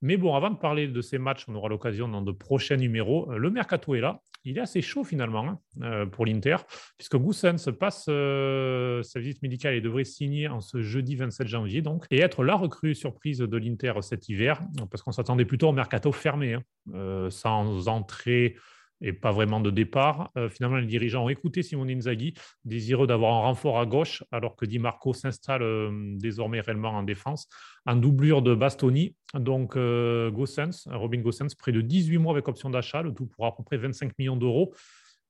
Mais 0.00 0.16
bon, 0.16 0.34
avant 0.34 0.50
de 0.50 0.58
parler 0.58 0.88
de 0.88 1.00
ces 1.00 1.18
matchs, 1.18 1.44
on 1.48 1.54
aura 1.54 1.68
l'occasion 1.68 2.08
dans 2.08 2.22
de 2.22 2.32
prochains 2.32 2.76
numéros. 2.76 3.30
Le 3.32 3.50
mercato 3.50 3.94
est 3.94 4.00
là 4.00 4.20
il 4.44 4.58
est 4.58 4.60
assez 4.60 4.82
chaud 4.82 5.04
finalement 5.04 5.46
hein, 5.46 5.58
euh, 5.82 6.06
pour 6.06 6.26
l'Inter, 6.26 6.56
puisque 6.96 7.16
Goussens 7.16 7.70
passe 7.78 8.06
euh, 8.08 9.02
sa 9.02 9.20
visite 9.20 9.42
médicale 9.42 9.74
et 9.74 9.80
devrait 9.80 10.04
signer 10.04 10.48
en 10.48 10.60
ce 10.60 10.80
jeudi 10.80 11.16
27 11.16 11.46
janvier, 11.46 11.82
donc, 11.82 12.06
et 12.10 12.20
être 12.20 12.44
la 12.44 12.54
recrue 12.54 12.94
surprise 12.94 13.38
de 13.38 13.56
l'Inter 13.56 13.92
cet 14.00 14.28
hiver, 14.28 14.60
parce 14.90 15.02
qu'on 15.02 15.12
s'attendait 15.12 15.44
plutôt 15.44 15.68
au 15.68 15.72
mercato 15.72 16.12
fermé, 16.12 16.54
hein, 16.54 16.62
euh, 16.94 17.30
sans 17.30 17.88
entrée 17.88 18.56
et 19.00 19.12
pas 19.12 19.32
vraiment 19.32 19.60
de 19.60 19.70
départ. 19.70 20.30
Euh, 20.36 20.48
finalement, 20.48 20.76
les 20.76 20.86
dirigeants 20.86 21.24
ont 21.24 21.28
écouté 21.28 21.62
Simone 21.62 21.90
Inzaghi, 21.90 22.34
désireux 22.64 23.06
d'avoir 23.06 23.34
un 23.34 23.40
renfort 23.40 23.78
à 23.78 23.86
gauche, 23.86 24.24
alors 24.32 24.56
que 24.56 24.64
Di 24.64 24.78
Marco 24.78 25.12
s'installe 25.12 25.62
euh, 25.62 25.90
désormais 26.16 26.60
réellement 26.60 26.90
en 26.90 27.02
défense, 27.02 27.48
en 27.86 27.96
doublure 27.96 28.42
de 28.42 28.54
Bastoni. 28.54 29.14
Donc, 29.34 29.76
euh, 29.76 30.30
Gossens, 30.30 30.86
Robin 30.90 31.20
Gossens, 31.20 31.54
près 31.58 31.72
de 31.72 31.80
18 31.80 32.18
mois 32.18 32.32
avec 32.32 32.48
option 32.48 32.70
d'achat, 32.70 33.02
le 33.02 33.12
tout 33.12 33.26
pour 33.26 33.46
à 33.46 33.56
peu 33.56 33.62
près 33.62 33.76
25 33.76 34.18
millions 34.18 34.36
d'euros. 34.36 34.74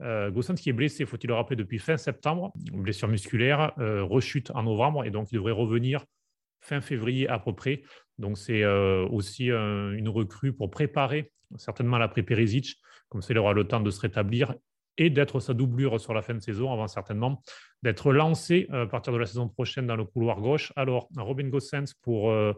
Euh, 0.01 0.31
qui 0.57 0.71
est 0.71 0.73
blessé, 0.73 1.05
faut-il 1.07 1.27
le 1.27 1.35
rappeler, 1.35 1.57
depuis 1.57 1.81
fin 1.81 1.97
septembre, 1.97 2.53
blessure 2.73 3.09
musculaire, 3.09 3.73
rechute 3.77 4.53
en 4.53 4.63
novembre, 4.63 5.05
et 5.05 5.11
donc 5.11 5.33
il 5.33 5.35
devrait 5.35 5.53
revenir 5.53 6.05
fin 6.61 6.81
février 6.81 7.29
à 7.29 7.41
peu 7.41 7.53
près. 7.53 7.83
Donc 8.17 8.39
c'est 8.39 8.65
aussi 8.65 9.47
une 9.51 10.09
recrue 10.09 10.53
pour 10.53 10.71
préparer 10.71 11.33
certainement 11.57 11.99
l'après 11.99 12.23
Perisic, 12.23 12.77
comme 13.09 13.23
ça 13.23 13.33
il 13.33 13.39
aura 13.39 13.53
le 13.53 13.67
temps 13.67 13.81
de 13.81 13.91
se 13.91 14.01
rétablir 14.01 14.55
et 14.99 15.11
d'être 15.11 15.41
sa 15.41 15.55
doublure 15.55 16.01
sur 16.01 16.13
la 16.13 16.23
fin 16.23 16.35
de 16.35 16.41
saison 16.41 16.73
avant 16.73 16.89
certainement 16.89 17.43
d'être 17.83 18.13
lancé 18.13 18.67
euh, 18.71 18.85
à 18.85 18.87
partir 18.87 19.13
de 19.13 19.19
la 19.19 19.27
saison 19.27 19.49
prochaine 19.49 19.87
dans 19.87 19.97
le 19.97 20.05
couloir 20.05 20.41
gauche. 20.41 20.73
Alors, 20.77 21.09
Robin 21.17 21.49
Gossens 21.49 21.95
pour, 22.03 22.31
euh, 22.31 22.53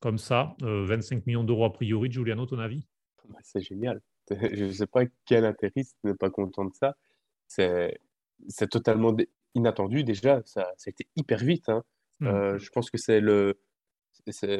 comme 0.00 0.18
ça, 0.18 0.56
25 0.60 1.16
euh, 1.16 1.20
millions 1.26 1.44
d'euros 1.44 1.66
a 1.66 1.72
priori. 1.72 2.10
Giuliano, 2.10 2.46
ton 2.46 2.58
avis? 2.58 2.88
Bah, 3.28 3.38
C'est 3.42 3.60
génial. 3.60 4.00
Je 4.30 4.64
ne 4.64 4.72
sais 4.72 4.86
pas 4.86 5.02
quel 5.26 5.44
intérêt 5.44 5.84
n'est 6.02 6.14
pas 6.14 6.30
content 6.30 6.64
de 6.64 6.74
ça. 6.74 6.96
C'est 7.46 8.00
totalement 8.70 9.14
inattendu 9.54 10.02
déjà. 10.02 10.42
Ça, 10.46 10.72
ça, 10.76 10.88
a 10.88 10.90
été 10.90 11.06
hyper 11.14 11.38
vite. 11.38 11.68
Hein. 11.68 11.84
Hmm. 12.18 12.56
je 12.56 12.70
pense 12.70 12.90
que 12.90 12.96
c'est 12.96 13.20
le 13.20 13.58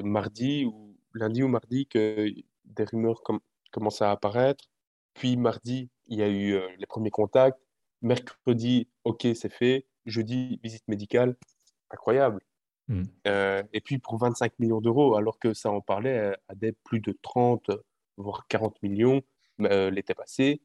mardi 0.03 0.67
ou 0.67 0.95
lundi 1.15 1.43
ou 1.43 1.49
mardi 1.49 1.87
que 1.87 2.29
des 2.67 2.85
rumeurs 2.85 3.23
commencent 3.73 4.03
à 4.03 4.11
apparaître. 4.11 4.69
Puis 5.17 5.37
mardi, 5.39 5.89
il 6.09 6.19
y 6.19 6.23
a 6.23 6.29
eu 6.29 6.53
euh, 6.53 6.69
les 6.79 6.87
premiers 6.87 7.11
contacts. 7.11 7.59
Mercredi, 8.03 8.89
OK, 9.05 9.27
c'est 9.35 9.53
fait. 9.53 9.87
Jeudi, 10.05 10.61
visite 10.63 10.87
médicale. 10.89 11.37
Incroyable. 11.91 12.43
Hmm. 12.89 13.05
Euh, 13.27 13.63
et 13.73 13.81
puis 13.81 13.99
pour 13.99 14.19
25 14.19 14.59
millions 14.59 14.83
d'euros, 14.83 15.17
alors 15.17 15.39
que 15.39 15.55
ça 15.55 15.71
en 15.71 15.81
parlait 15.81 16.35
à, 16.49 16.55
des 16.55 16.73
plus 16.73 17.01
de 17.01 17.17
30, 17.23 17.71
voire 18.19 18.47
40 18.49 18.81
millions 18.83 19.23
euh, 19.63 19.91
l'été 19.91 20.15
passé. 20.15 20.61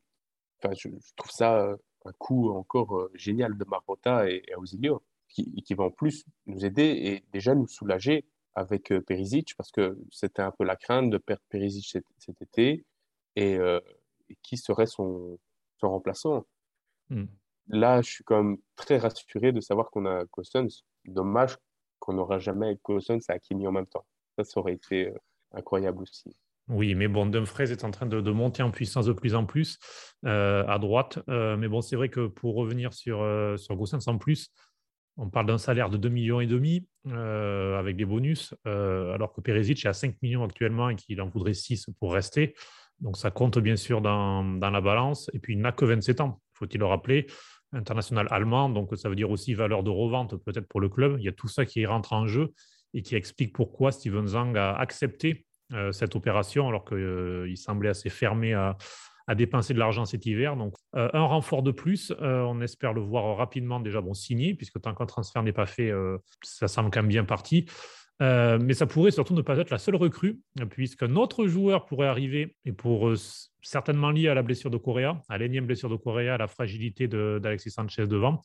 Enfin, 0.60 0.76
je, 0.78 0.90
trouve 1.16 1.32
ça 1.32 1.76
un 2.06 2.12
coup 2.20 2.52
encore 2.52 3.10
génial 3.14 3.58
de 3.58 3.66
Marotta 3.66 4.30
et, 4.30 4.44
et 4.48 4.56
Ausilio, 4.56 5.02
qui, 5.30 5.64
qui 5.64 5.74
va 5.74 5.86
en 5.86 5.92
plus 5.92 6.26
nous 6.46 6.66
aider 6.66 6.84
et 6.84 7.24
déjà 7.32 7.56
nous 7.56 7.68
soulager 7.68 8.26
avec 8.54 8.94
Perisic, 9.08 9.56
parce 9.56 9.72
que 9.72 9.98
c'était 10.12 10.42
un 10.42 10.52
peu 10.52 10.66
la 10.66 10.76
crainte 10.76 11.10
de 11.10 11.18
perdre 11.18 11.42
Perisic 11.50 11.88
cet, 11.88 12.06
cet 12.18 12.42
été. 12.42 12.86
Et, 13.38 13.58
qui 14.42 14.58
serait 14.58 14.86
son, 14.86 15.40
son 15.80 15.90
remplaçant. 15.90 16.46
Hmm. 17.10 17.26
Là, 17.68 18.02
je 18.02 18.10
suis 18.10 18.24
quand 18.24 18.44
même 18.44 18.58
très 18.76 18.98
rassuré 18.98 19.52
de 19.52 19.62
savoir 19.62 19.90
qu'on 19.92 20.06
a 20.06 20.26
Cousins. 20.26 20.68
Dommage 21.06 21.58
qu'on 22.00 22.14
n'aura 22.14 22.40
jamais 22.40 22.78
Cousins 22.82 23.18
et 23.18 23.32
Hakimi 23.32 23.68
en 23.68 23.72
même 23.72 23.88
temps. 23.88 24.06
Ça, 24.38 24.44
ça 24.44 24.60
aurait 24.60 24.74
été 24.74 25.10
euh, 25.10 25.18
incroyable 25.54 26.02
aussi. 26.02 26.36
Oui, 26.68 26.96
mais 26.96 27.08
bon, 27.08 27.26
Dumfries 27.26 27.72
est 27.72 27.84
en 27.84 27.92
train 27.92 28.06
de, 28.06 28.32
monter 28.32 28.64
en 28.64 28.72
puissance 28.72 29.06
de 29.06 29.14
plus 29.14 29.36
en 29.36 29.46
plus 29.46 29.78
euh, 30.26 30.66
à 30.68 30.80
droite. 30.80 31.20
Euh, 31.28 31.58
mais 31.58 31.68
bon, 31.68 31.82
c'est 31.82 31.96
vrai 31.96 32.10
que 32.10 32.28
pour 32.28 32.56
revenir 32.56 32.94
sur, 32.94 33.26
sur 33.58 33.76
Gossens 33.76 34.08
en 34.08 34.18
plus, 34.18 34.50
on 35.18 35.30
parle 35.30 35.48
d'un 35.48 35.58
salaire 35.58 35.90
de 35.90 35.98
2 35.98 36.10
millions 36.10 36.40
et 36.40 36.48
demi 36.48 36.88
avec 37.06 37.98
des 37.98 38.06
bonus, 38.06 38.54
alors 38.64 39.34
que 39.34 39.42
Perisic 39.42 39.84
est 39.84 39.90
à 39.90 39.94
5 39.94 40.22
millions 40.22 40.44
actuellement 40.44 40.90
et 40.90 40.96
qu'il 40.96 41.22
en 41.22 41.28
voudrait 41.28 41.54
6 41.54 41.88
pour 42.00 42.14
rester. 42.14 42.56
Donc 43.02 43.18
ça 43.18 43.32
compte 43.32 43.60
bien 43.60 43.76
sûr 43.76 44.02
dans, 44.02 44.44
la 44.44 44.82
balance. 44.82 45.30
Et 45.34 45.40
puis 45.40 45.54
il 45.54 45.60
n'a 45.60 45.72
que 45.72 45.86
27 45.86 46.22
ans, 46.22 46.40
faut-il 46.54 46.80
le 46.80 46.86
rappeler. 46.86 47.28
International 47.74 48.28
allemand, 48.32 48.70
donc 48.70 48.98
ça 48.98 49.08
veut 49.08 49.16
dire 49.16 49.32
aussi 49.32 49.54
valeur 49.54 49.82
de 49.82 49.90
revente 49.90 50.36
peut-être 50.44 50.68
pour 50.68 50.82
le 50.82 50.90
club. 50.90 51.16
Il 51.20 51.24
y 51.24 51.30
a 51.30 51.32
tout 51.32 51.48
ça 51.48 51.66
qui 51.66 51.86
rentre 51.86 52.12
en 52.14 52.28
jeu 52.28 52.54
et 52.94 53.02
qui 53.02 53.16
explique 53.16 53.54
pourquoi 53.54 53.92
Steven 53.94 54.28
Zhang 54.28 54.58
a 54.58 54.74
accepté 54.74 55.46
euh, 55.74 55.92
cette 55.94 56.16
opération 56.16 56.68
alors 56.68 56.84
qu'il 56.84 56.98
euh, 56.98 57.56
semblait 57.56 57.90
assez 57.90 58.10
fermé 58.10 58.54
à, 58.54 58.78
dépenser 59.36 59.74
de 59.74 59.80
l'argent 59.80 60.04
cet 60.04 60.26
hiver. 60.26 60.58
Donc 60.58 60.76
euh, 60.98 61.08
un 61.14 61.24
renfort 61.24 61.64
de 61.64 61.72
plus, 61.72 62.12
on 62.20 62.60
espère 62.60 62.92
le 62.92 63.00
voir 63.00 63.38
rapidement 63.38 63.80
déjà 63.80 64.02
bon 64.02 64.14
signé, 64.14 64.56
puisque 64.56 64.82
tant 64.82 64.94
qu'un 64.94 65.06
transfert 65.06 65.42
n'est 65.42 65.54
pas 65.54 65.66
fait, 65.66 65.90
ça 66.44 66.68
semble 66.68 66.92
quand 66.92 67.00
même 67.00 67.08
bien 67.08 67.24
parti. 67.24 67.66
Euh, 68.22 68.60
mais 68.62 68.74
ça 68.74 68.86
pourrait 68.86 69.12
surtout 69.12 69.34
ne 69.34 69.42
pas 69.42 69.58
être 69.58 69.72
la 69.72 69.80
seule 69.80 69.96
recrue, 69.96 70.40
puisqu'un 70.70 71.16
autre 71.16 71.48
joueur 71.48 71.86
pourrait 71.86 72.08
arriver, 72.08 72.56
et 72.66 72.72
pour 72.72 73.10
euh, 73.10 73.16
certainement 73.62 74.12
lié 74.12 74.28
à 74.28 74.36
la 74.36 74.44
blessure 74.44 74.70
de 74.70 74.78
Correa, 74.78 75.22
à 75.28 75.38
l'énième 75.38 75.66
blessure 75.66 75.90
de 75.90 75.96
Correa, 75.96 76.36
à 76.36 76.38
la 76.38 76.48
fragilité 76.48 77.08
d'Alexis 77.08 77.72
Sanchez 77.72 78.06
devant. 78.06 78.42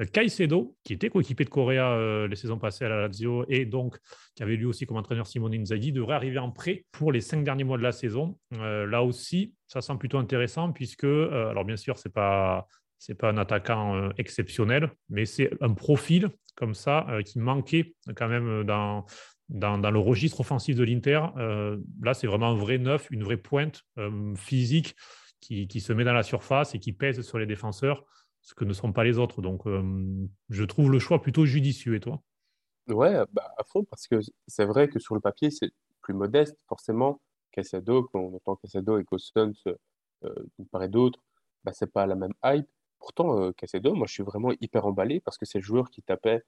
Euh, 0.00 0.04
Caicedo, 0.04 0.76
qui 0.84 0.92
était 0.92 1.08
coéquipé 1.08 1.44
de 1.44 1.50
Correa 1.50 2.26
les 2.26 2.36
saisons 2.36 2.58
passées 2.58 2.84
à 2.84 2.88
la 2.88 3.02
Lazio 3.02 3.46
et 3.48 3.64
donc 3.64 3.96
qui 4.34 4.42
avait 4.42 4.56
lui 4.56 4.66
aussi 4.66 4.86
comme 4.86 4.96
entraîneur 4.96 5.26
Simone 5.26 5.54
Inzaghi, 5.54 5.92
devrait 5.92 6.16
arriver 6.16 6.38
en 6.38 6.50
prêt 6.50 6.84
pour 6.92 7.12
les 7.12 7.20
cinq 7.20 7.44
derniers 7.44 7.64
mois 7.64 7.78
de 7.78 7.82
la 7.82 7.92
saison. 7.92 8.36
là 8.50 9.02
aussi, 9.02 9.54
ça 9.68 9.80
semble 9.80 10.00
plutôt 10.00 10.18
intéressant 10.18 10.72
puisque, 10.72 11.04
alors 11.04 11.64
bien 11.64 11.76
sûr, 11.76 11.96
c'est 11.96 12.12
pas 12.12 12.66
c'est 13.04 13.14
pas 13.14 13.28
un 13.28 13.36
attaquant 13.36 14.08
exceptionnel, 14.16 14.90
mais 15.10 15.26
c'est 15.26 15.50
un 15.60 15.74
profil 15.74 16.30
comme 16.56 16.72
ça 16.72 17.06
euh, 17.10 17.20
qui 17.22 17.38
manquait 17.38 17.94
quand 18.16 18.28
même 18.28 18.64
dans, 18.64 19.04
le 19.50 19.98
registre 19.98 20.40
offensif 20.40 20.74
de 20.74 20.84
l'Inter. 20.84 21.20
Euh, 21.36 21.78
là, 22.00 22.14
c'est 22.14 22.26
vraiment 22.26 22.52
un 22.52 22.56
vrai 22.56 22.78
neuf, 22.78 23.08
une 23.10 23.22
vraie 23.22 23.36
pointe 23.36 23.82
euh, 23.98 24.34
physique 24.36 24.96
qui, 25.40 25.80
se 25.80 25.92
met 25.92 26.04
dans 26.04 26.14
la 26.14 26.22
surface 26.22 26.74
et 26.74 26.78
qui 26.78 26.94
pèse 26.94 27.20
sur 27.20 27.38
les 27.38 27.44
défenseurs, 27.44 28.06
ce 28.40 28.54
que 28.54 28.64
ne 28.64 28.72
sont 28.72 28.94
pas 28.94 29.04
les 29.04 29.18
autres. 29.18 29.42
Donc, 29.42 29.64
je 30.48 30.64
trouve 30.64 30.90
le 30.90 30.98
choix 30.98 31.20
plutôt 31.20 31.44
judicieux. 31.44 31.96
Et 31.96 32.00
toi? 32.00 32.22
Ouais, 32.88 33.12
bah, 33.30 33.52
à 33.58 33.64
fond, 33.64 33.84
parce 33.84 34.06
que 34.06 34.20
c'est 34.46 34.64
vrai 34.64 34.88
que 34.88 34.98
sur 34.98 35.14
le 35.14 35.20
papier, 35.20 35.50
c'est 35.50 35.70
plus 36.00 36.14
modeste, 36.14 36.56
forcément. 36.66 37.20
Casado, 37.52 38.04
quand 38.04 38.20
on 38.20 38.36
entend 38.36 38.56
Casado 38.56 38.98
et 38.98 39.04
Cousins, 39.04 39.52
euh, 40.24 40.34
paraît 40.72 40.88
d'autres, 40.88 41.20
bah, 41.62 41.72
c'est 41.74 41.92
pas 41.92 42.06
la 42.06 42.14
même 42.14 42.32
hype. 42.42 42.66
Pourtant, 43.04 43.38
euh, 43.38 43.52
Casedo, 43.52 43.94
moi, 43.94 44.06
je 44.06 44.14
suis 44.14 44.22
vraiment 44.22 44.52
hyper 44.62 44.86
emballé 44.86 45.20
parce 45.20 45.36
que 45.36 45.44
c'est 45.44 45.58
le 45.58 45.64
joueur 45.64 45.90
qui 45.90 46.02
tapait 46.02 46.42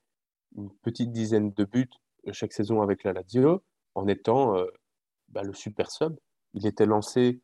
une 0.57 0.71
petite 0.79 1.13
dizaine 1.13 1.51
de 1.51 1.65
buts 1.67 1.91
euh, 2.27 2.33
chaque 2.33 2.55
saison 2.55 2.81
avec 2.81 3.05
la 3.05 3.13
Lazio 3.13 3.63
en 3.95 4.09
étant 4.09 4.57
euh, 4.57 4.65
bah, 5.29 5.43
le 5.43 5.53
super 5.53 5.91
sub. 5.91 6.17
Il 6.55 6.67
était 6.67 6.87
lancé 6.87 7.43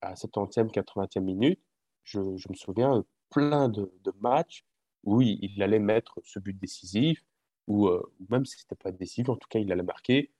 à 0.00 0.14
70e, 0.14 0.70
80e 0.70 1.18
minute. 1.22 1.60
Je, 2.04 2.20
me 2.20 2.54
souviens 2.54 3.04
plein 3.30 3.68
de, 3.68 3.90
matchs 4.20 4.64
où 5.02 5.20
il, 5.22 5.60
allait 5.60 5.80
mettre 5.80 6.20
ce 6.22 6.38
but 6.38 6.56
décisif, 6.56 7.24
ou 7.66 7.90
même 8.28 8.44
si 8.44 8.58
ce 8.58 8.64
n'était 8.64 8.76
pas 8.76 8.92
décisif, 8.92 9.28
en 9.28 9.36
tout 9.36 9.48
cas, 9.48 9.58
il 9.58 9.72
allait 9.72 9.82
marquer. 9.82 10.30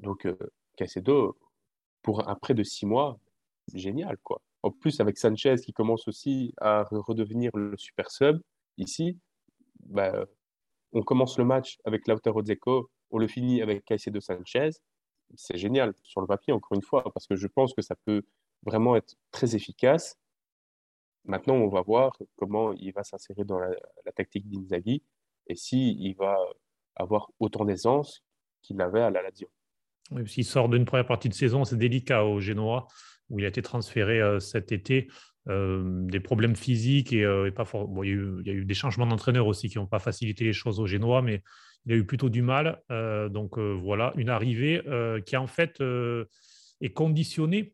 Donc, 0.00 0.26
Casedo, 0.76 1.38
pour 2.02 2.28
un 2.28 2.34
prêt 2.34 2.54
de 2.54 2.64
six 2.64 2.86
mois, 2.86 3.20
génial, 3.74 4.18
quoi. 4.18 4.42
En 4.62 4.70
plus, 4.70 5.00
avec 5.00 5.16
Sanchez 5.16 5.56
qui 5.56 5.72
commence 5.72 6.06
aussi 6.08 6.52
à 6.60 6.84
redevenir 6.90 7.50
le 7.56 7.76
super 7.76 8.10
sub, 8.10 8.40
ici, 8.76 9.18
bah, 9.80 10.26
on 10.92 11.02
commence 11.02 11.38
le 11.38 11.44
match 11.44 11.78
avec 11.84 12.06
Lautaro 12.06 12.42
Dzeko, 12.42 12.90
on 13.10 13.18
le 13.18 13.26
finit 13.26 13.62
avec 13.62 13.84
Caicedo 13.84 14.20
Sanchez. 14.20 14.70
C'est 15.36 15.56
génial 15.56 15.94
sur 16.02 16.20
le 16.20 16.26
papier, 16.26 16.52
encore 16.52 16.74
une 16.74 16.82
fois, 16.82 17.04
parce 17.12 17.26
que 17.26 17.36
je 17.36 17.46
pense 17.46 17.72
que 17.72 17.82
ça 17.82 17.94
peut 18.04 18.22
vraiment 18.64 18.96
être 18.96 19.14
très 19.30 19.54
efficace. 19.54 20.18
Maintenant, 21.24 21.54
on 21.54 21.68
va 21.68 21.82
voir 21.82 22.16
comment 22.36 22.72
il 22.72 22.92
va 22.92 23.04
s'insérer 23.04 23.44
dans 23.44 23.58
la, 23.58 23.70
tactique 24.14 24.48
d'Inzaghi 24.48 25.02
et 25.46 25.54
s'il 25.54 26.00
il 26.00 26.14
va 26.14 26.36
avoir 26.96 27.30
autant 27.38 27.64
d'aisance 27.64 28.24
qu'il 28.62 28.80
avait 28.80 29.00
à 29.00 29.10
la 29.10 29.22
Lazio. 29.22 29.48
Oui, 30.10 30.28
S'il 30.28 30.44
sort 30.44 30.68
d'une 30.68 30.84
première 30.84 31.06
partie 31.06 31.28
de 31.28 31.34
saison, 31.34 31.64
c'est 31.64 31.76
délicat 31.76 32.24
au 32.24 32.40
Génois 32.40 32.88
où 33.30 33.38
il 33.38 33.44
a 33.44 33.48
été 33.48 33.62
transféré 33.62 34.20
euh, 34.20 34.40
cet 34.40 34.72
été. 34.72 35.08
Euh, 35.48 35.82
des 36.04 36.20
problèmes 36.20 36.54
physiques 36.54 37.14
et, 37.14 37.24
euh, 37.24 37.50
pas 37.50 37.64
il, 38.04 38.42
y 38.44 38.50
a 38.50 38.52
eu, 38.52 38.64
des 38.66 38.74
changements 38.74 39.06
d'entraîneur 39.06 39.46
aussi 39.46 39.70
qui 39.70 39.78
n'ont 39.78 39.86
pas 39.86 39.98
facilité 39.98 40.44
les 40.44 40.52
choses 40.52 40.78
aux 40.80 40.86
Génois, 40.86 41.22
mais 41.22 41.42
il 41.86 41.92
a 41.94 41.96
eu 41.96 42.04
plutôt 42.04 42.28
du 42.28 42.42
mal. 42.42 42.82
donc 43.30 43.58
voilà, 43.58 44.12
une 44.16 44.28
arrivée 44.28 44.82
qui 45.24 45.38
en 45.38 45.46
fait 45.46 45.82
est 46.82 46.92
conditionnée, 46.92 47.72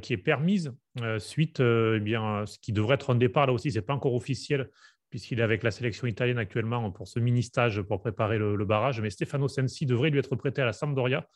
qui 0.00 0.12
est 0.12 0.22
permise 0.22 0.72
suite 1.18 1.58
eh 1.58 1.98
bien, 1.98 2.46
ce 2.46 2.56
qui 2.60 2.72
devrait 2.72 2.94
être 2.94 3.10
un 3.10 3.16
départ 3.16 3.48
là 3.48 3.52
aussi, 3.52 3.72
c'est 3.72 3.82
pas 3.82 3.94
encore 3.94 4.14
officiel 4.14 4.70
puisqu'il 5.10 5.40
est 5.40 5.42
avec 5.42 5.64
la 5.64 5.72
sélection 5.72 6.06
italienne 6.06 6.38
actuellement 6.38 6.88
pour 6.92 7.08
ce 7.08 7.18
mini 7.18 7.42
stage 7.42 7.82
pour 7.82 8.00
préparer 8.00 8.38
le, 8.38 8.54
le 8.54 8.64
barrage. 8.64 9.00
Mais 9.00 9.10
Stefano 9.10 9.48
Sensi 9.48 9.86
devrait 9.86 10.10
lui 10.10 10.20
être 10.20 10.36
prêté 10.36 10.62
à 10.62 10.66
la 10.66 10.72
Sampdoria. 10.72 11.26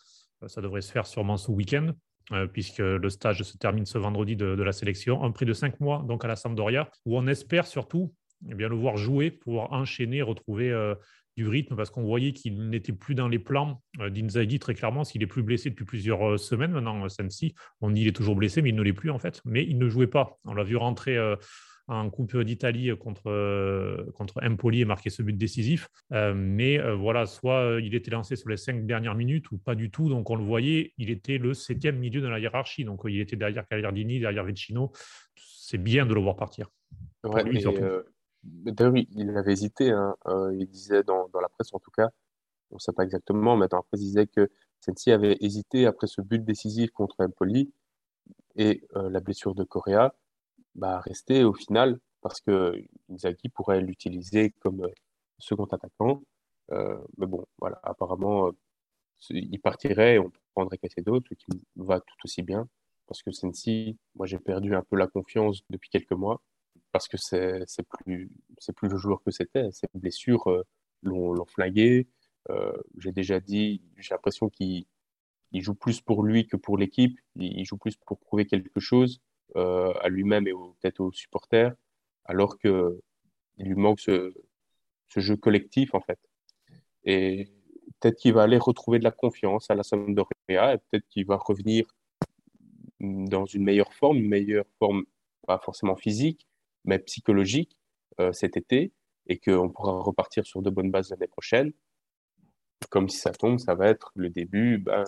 Ça 0.46 0.60
devrait 0.60 0.80
se 0.80 0.92
faire 0.92 1.06
sûrement 1.06 1.36
ce 1.36 1.50
week-end. 1.50 1.92
Euh, 2.32 2.48
puisque 2.48 2.78
le 2.78 3.08
stage 3.08 3.44
se 3.44 3.56
termine 3.56 3.86
ce 3.86 3.98
vendredi 3.98 4.34
de, 4.34 4.46
la 4.46 4.72
sélection. 4.72 5.22
Un 5.22 5.30
prix 5.30 5.46
de 5.46 5.52
cinq 5.52 5.78
mois 5.78 6.04
donc 6.08 6.24
à 6.24 6.28
la 6.28 6.34
Sampdoria, 6.34 6.90
où 7.04 7.16
on 7.16 7.26
espère 7.28 7.66
surtout 7.66 8.12
eh 8.50 8.54
bien, 8.54 8.68
le 8.68 8.74
voir 8.74 8.96
jouer, 8.96 9.30
pouvoir 9.30 9.72
enchaîner, 9.72 10.22
retrouver 10.22 10.72
euh, 10.72 10.96
du 11.36 11.46
rythme, 11.46 11.76
parce 11.76 11.88
qu'on 11.88 12.02
voyait 12.02 12.32
qu'il 12.32 12.68
n'était 12.68 12.92
plus 12.92 13.14
dans 13.14 13.28
les 13.28 13.38
plans 13.38 13.80
euh, 14.00 14.10
d'Inzaghi 14.10 14.58
très 14.58 14.74
clairement, 14.74 15.04
s'il 15.04 15.22
est 15.22 15.28
plus 15.28 15.44
blessé 15.44 15.70
depuis 15.70 15.84
plusieurs 15.84 16.38
semaines 16.38 16.72
maintenant, 16.72 17.08
Sensi. 17.08 17.54
On 17.80 17.90
dit 17.90 18.00
qu'il 18.00 18.08
est 18.08 18.16
toujours 18.16 18.34
blessé, 18.34 18.60
mais 18.60 18.70
il 18.70 18.74
ne 18.74 18.82
l'est 18.82 18.92
plus 18.92 19.10
en 19.10 19.20
fait. 19.20 19.40
Mais 19.44 19.64
il 19.64 19.78
ne 19.78 19.88
jouait 19.88 20.08
pas. 20.08 20.36
On 20.44 20.54
l'a 20.54 20.64
vu 20.64 20.76
rentrer 20.76 21.16
en 21.88 22.10
Coupe 22.10 22.36
d'Italie 22.38 22.90
contre, 22.98 23.30
euh, 23.30 24.10
contre 24.14 24.40
Empoli 24.42 24.80
et 24.80 24.84
marquer 24.84 25.10
ce 25.10 25.22
but 25.22 25.36
décisif. 25.36 25.88
Euh, 26.12 26.34
mais 26.34 26.78
euh, 26.78 26.94
voilà, 26.94 27.26
soit 27.26 27.78
il 27.80 27.94
était 27.94 28.10
lancé 28.10 28.34
sur 28.36 28.48
les 28.48 28.56
cinq 28.56 28.86
dernières 28.86 29.14
minutes 29.14 29.50
ou 29.52 29.58
pas 29.58 29.74
du 29.74 29.90
tout. 29.90 30.08
Donc 30.08 30.28
on 30.30 30.36
le 30.36 30.44
voyait, 30.44 30.92
il 30.98 31.10
était 31.10 31.38
le 31.38 31.54
septième 31.54 31.98
milieu 31.98 32.20
de 32.20 32.26
la 32.26 32.38
hiérarchie. 32.38 32.84
Donc 32.84 33.02
il 33.04 33.20
était 33.20 33.36
derrière 33.36 33.66
Cagliardini, 33.68 34.18
derrière 34.18 34.44
Vecino. 34.44 34.90
C'est 35.36 35.78
bien 35.78 36.06
de 36.06 36.14
le 36.14 36.20
voir 36.20 36.36
partir. 36.36 36.68
Ouais, 37.24 37.44
D'ailleurs, 38.42 38.94
il 38.96 39.36
avait 39.36 39.52
hésité. 39.52 39.90
Hein. 39.90 40.14
il 40.52 40.66
disait 40.68 41.02
dans, 41.02 41.28
dans, 41.28 41.40
la 41.40 41.48
presse, 41.48 41.74
en 41.74 41.80
tout 41.80 41.90
cas, 41.90 42.10
on 42.70 42.76
ne 42.76 42.80
sait 42.80 42.92
pas 42.92 43.02
exactement, 43.02 43.56
mais 43.56 43.66
dans 43.66 43.78
la 43.78 43.82
presse, 43.82 44.00
il 44.00 44.06
disait 44.06 44.26
que 44.28 44.48
Sensi 44.80 45.10
avait 45.10 45.36
hésité 45.40 45.86
après 45.86 46.06
ce 46.06 46.20
but 46.20 46.44
décisif 46.44 46.92
contre 46.92 47.16
Empoli 47.18 47.72
et 48.54 48.86
la 48.94 49.18
blessure 49.18 49.56
de 49.56 49.64
Correa, 49.64 50.14
bah, 50.76 51.00
rester 51.00 51.44
au 51.44 51.52
final 51.54 51.98
parce 52.22 52.40
que 52.40 52.74
Inzaghi 53.10 53.48
pourrait 53.50 53.80
l'utiliser 53.80 54.50
comme 54.60 54.88
second 55.38 55.66
attaquant. 55.66 56.22
mais 56.70 57.26
bon, 57.26 57.44
voilà, 57.58 57.80
apparemment, 57.82 58.52
il 59.30 59.60
partirait, 59.60 60.18
on 60.18 60.30
prendrait 60.54 60.78
d'autres 60.98 61.34
qui 61.34 61.62
va 61.76 62.00
tout 62.00 62.16
aussi 62.24 62.42
bien. 62.42 62.68
Parce 63.06 63.22
que 63.22 63.30
Sensi, 63.30 63.96
moi 64.14 64.26
j'ai 64.26 64.38
perdu 64.38 64.74
un 64.74 64.82
peu 64.82 64.96
la 64.96 65.06
confiance 65.06 65.62
depuis 65.70 65.90
quelques 65.90 66.12
mois, 66.12 66.42
parce 66.92 67.08
que 67.08 67.16
c'est 67.16 67.64
plus, 68.00 68.30
plus 68.76 68.88
le 68.88 68.96
joueur 68.96 69.22
que 69.22 69.30
c'était. 69.30 69.70
Ses 69.72 69.86
blessures 69.94 70.48
euh, 70.48 70.64
l'ont 71.02 71.44
flingué. 71.46 72.08
Euh, 72.50 72.72
j'ai 72.98 73.12
déjà 73.12 73.40
dit, 73.40 73.82
j'ai 73.96 74.14
l'impression 74.14 74.48
qu'il 74.48 74.86
joue 75.52 75.74
plus 75.74 76.00
pour 76.00 76.24
lui 76.24 76.46
que 76.46 76.56
pour 76.56 76.78
l'équipe. 76.78 77.18
Il, 77.36 77.64
joue 77.64 77.76
plus 77.76 77.96
pour 77.96 78.18
prouver 78.18 78.46
quelque 78.46 78.80
chose 78.80 79.20
euh, 79.54 79.92
à 80.00 80.08
lui-même 80.08 80.46
et 80.48 80.52
peut-être 80.52 81.00
aux 81.00 81.12
supporters, 81.12 81.74
alors 82.24 82.58
qu'il 82.58 82.98
lui 83.58 83.74
manque 83.74 84.00
ce, 84.00 84.34
jeu 85.16 85.36
collectif 85.36 85.94
en 85.94 86.00
fait. 86.00 86.18
Et 87.04 87.48
peut-être 88.00 88.16
qu'il 88.16 88.34
va 88.34 88.42
aller 88.42 88.58
retrouver 88.58 88.98
de 88.98 89.04
la 89.04 89.12
confiance 89.12 89.70
à 89.70 89.74
la 89.74 89.82
Sampdoria 89.82 90.74
et 90.74 90.78
peut-être 90.78 91.06
qu'il 91.08 91.26
va 91.26 91.36
revenir 91.36 91.86
dans 93.00 93.46
une 93.46 93.62
meilleure 93.62 93.92
forme, 93.94 94.18
une 94.18 94.28
meilleure 94.28 94.66
forme 94.78 95.04
pas 95.46 95.58
forcément 95.58 95.96
physique, 95.96 96.46
mais 96.84 96.98
psychologique 96.98 97.78
euh, 98.20 98.32
cet 98.32 98.56
été 98.56 98.92
et 99.28 99.38
qu'on 99.38 99.70
pourra 99.70 100.00
repartir 100.00 100.46
sur 100.46 100.62
de 100.62 100.70
bonnes 100.70 100.90
bases 100.90 101.10
l'année 101.10 101.26
prochaine. 101.28 101.72
Comme 102.90 103.08
si 103.08 103.18
ça 103.18 103.30
tombe, 103.32 103.58
ça 103.58 103.74
va 103.74 103.88
être 103.88 104.12
le 104.14 104.28
début 104.28 104.78
ben, 104.78 105.04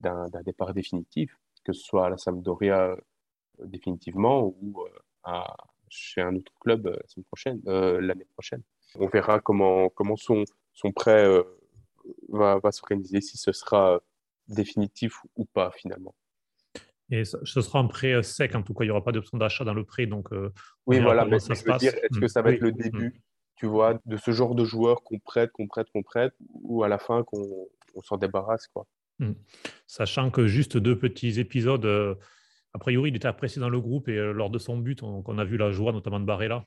d'un 0.00 0.42
départ 0.44 0.74
définitif, 0.74 1.36
que 1.64 1.72
ce 1.72 1.82
soit 1.82 2.06
à 2.06 2.10
la 2.10 2.18
Sampdoria 2.18 2.96
définitivement 3.64 4.54
ou 4.60 4.80
euh, 4.80 4.98
à, 5.24 5.56
chez 5.88 6.20
un 6.20 6.34
autre 6.34 6.52
club 6.60 6.86
l'année 6.86 7.24
prochaine, 7.26 7.60
l'année 7.64 8.26
prochaine. 8.34 8.62
On 8.98 9.06
verra 9.06 9.40
comment, 9.40 9.88
comment 9.88 10.16
son, 10.16 10.44
son 10.74 10.92
prêt 10.92 11.26
va, 12.28 12.58
va 12.58 12.72
s'organiser, 12.72 13.20
si 13.20 13.38
ce 13.38 13.52
sera 13.52 14.00
définitif 14.48 15.20
ou 15.36 15.44
pas 15.44 15.70
finalement. 15.70 16.14
Et 17.10 17.24
ce 17.24 17.60
sera 17.62 17.78
un 17.78 17.86
prêt 17.86 18.12
euh, 18.12 18.22
sec, 18.22 18.54
en 18.54 18.62
tout 18.62 18.74
cas, 18.74 18.84
il 18.84 18.88
n'y 18.88 18.90
aura 18.90 19.02
pas 19.02 19.12
d'option 19.12 19.38
d'achat 19.38 19.64
dans 19.64 19.72
le 19.72 19.84
prêt. 19.84 20.06
Donc, 20.06 20.30
euh, 20.32 20.52
oui, 20.86 21.00
voilà, 21.00 21.24
mais 21.24 21.38
ça 21.38 21.54
se 21.54 21.64
passe. 21.64 21.82
est-ce 21.82 22.20
que 22.20 22.28
ça 22.28 22.42
va 22.42 22.52
être 22.52 22.60
le 22.60 22.72
début, 22.72 23.22
tu 23.56 23.66
vois, 23.66 23.98
de 24.04 24.16
ce 24.18 24.30
genre 24.30 24.54
de 24.54 24.64
joueur 24.64 25.02
qu'on 25.02 25.18
prête, 25.18 25.50
qu'on 25.52 25.66
prête, 25.66 25.88
qu'on 25.90 26.02
prête, 26.02 26.34
ou 26.50 26.82
à 26.84 26.88
la 26.88 26.98
fin 26.98 27.24
qu'on 27.24 27.68
s'en 28.02 28.18
débarrasse, 28.18 28.66
quoi. 28.68 28.86
Hmm. 29.20 29.32
Sachant 29.86 30.30
que 30.30 30.46
juste 30.46 30.76
deux 30.76 30.96
petits 30.96 31.40
épisodes, 31.40 31.84
euh, 31.86 32.14
a 32.74 32.78
priori, 32.78 33.10
il 33.10 33.16
était 33.16 33.28
apprécié 33.28 33.60
dans 33.60 33.70
le 33.70 33.80
groupe 33.80 34.08
et 34.08 34.16
lors 34.16 34.50
de 34.50 34.58
son 34.58 34.76
but, 34.76 35.02
on, 35.02 35.38
a 35.38 35.44
vu 35.44 35.56
la 35.56 35.70
joie, 35.70 35.92
notamment 35.92 36.20
de 36.20 36.26
Barella. 36.26 36.64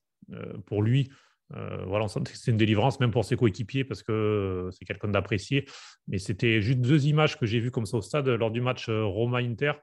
pour 0.65 0.81
lui, 0.81 1.09
voilà, 1.49 2.07
c'est 2.07 2.51
une 2.51 2.57
délivrance, 2.57 2.99
même 2.99 3.11
pour 3.11 3.23
ses 3.23 3.35
coéquipiers, 3.35 3.83
parce 3.83 4.01
que 4.01 4.69
c'est 4.71 4.85
quelqu'un 4.85 5.09
d'apprécié. 5.09 5.65
Mais 6.07 6.17
c'était 6.17 6.61
juste 6.61 6.79
deux 6.79 7.05
images 7.05 7.37
que 7.37 7.45
j'ai 7.45 7.59
vues 7.59 7.71
comme 7.71 7.85
ça 7.85 7.97
au 7.97 8.01
stade 8.01 8.27
lors 8.27 8.51
du 8.51 8.61
match 8.61 8.89
Roma-Inter 8.89 9.73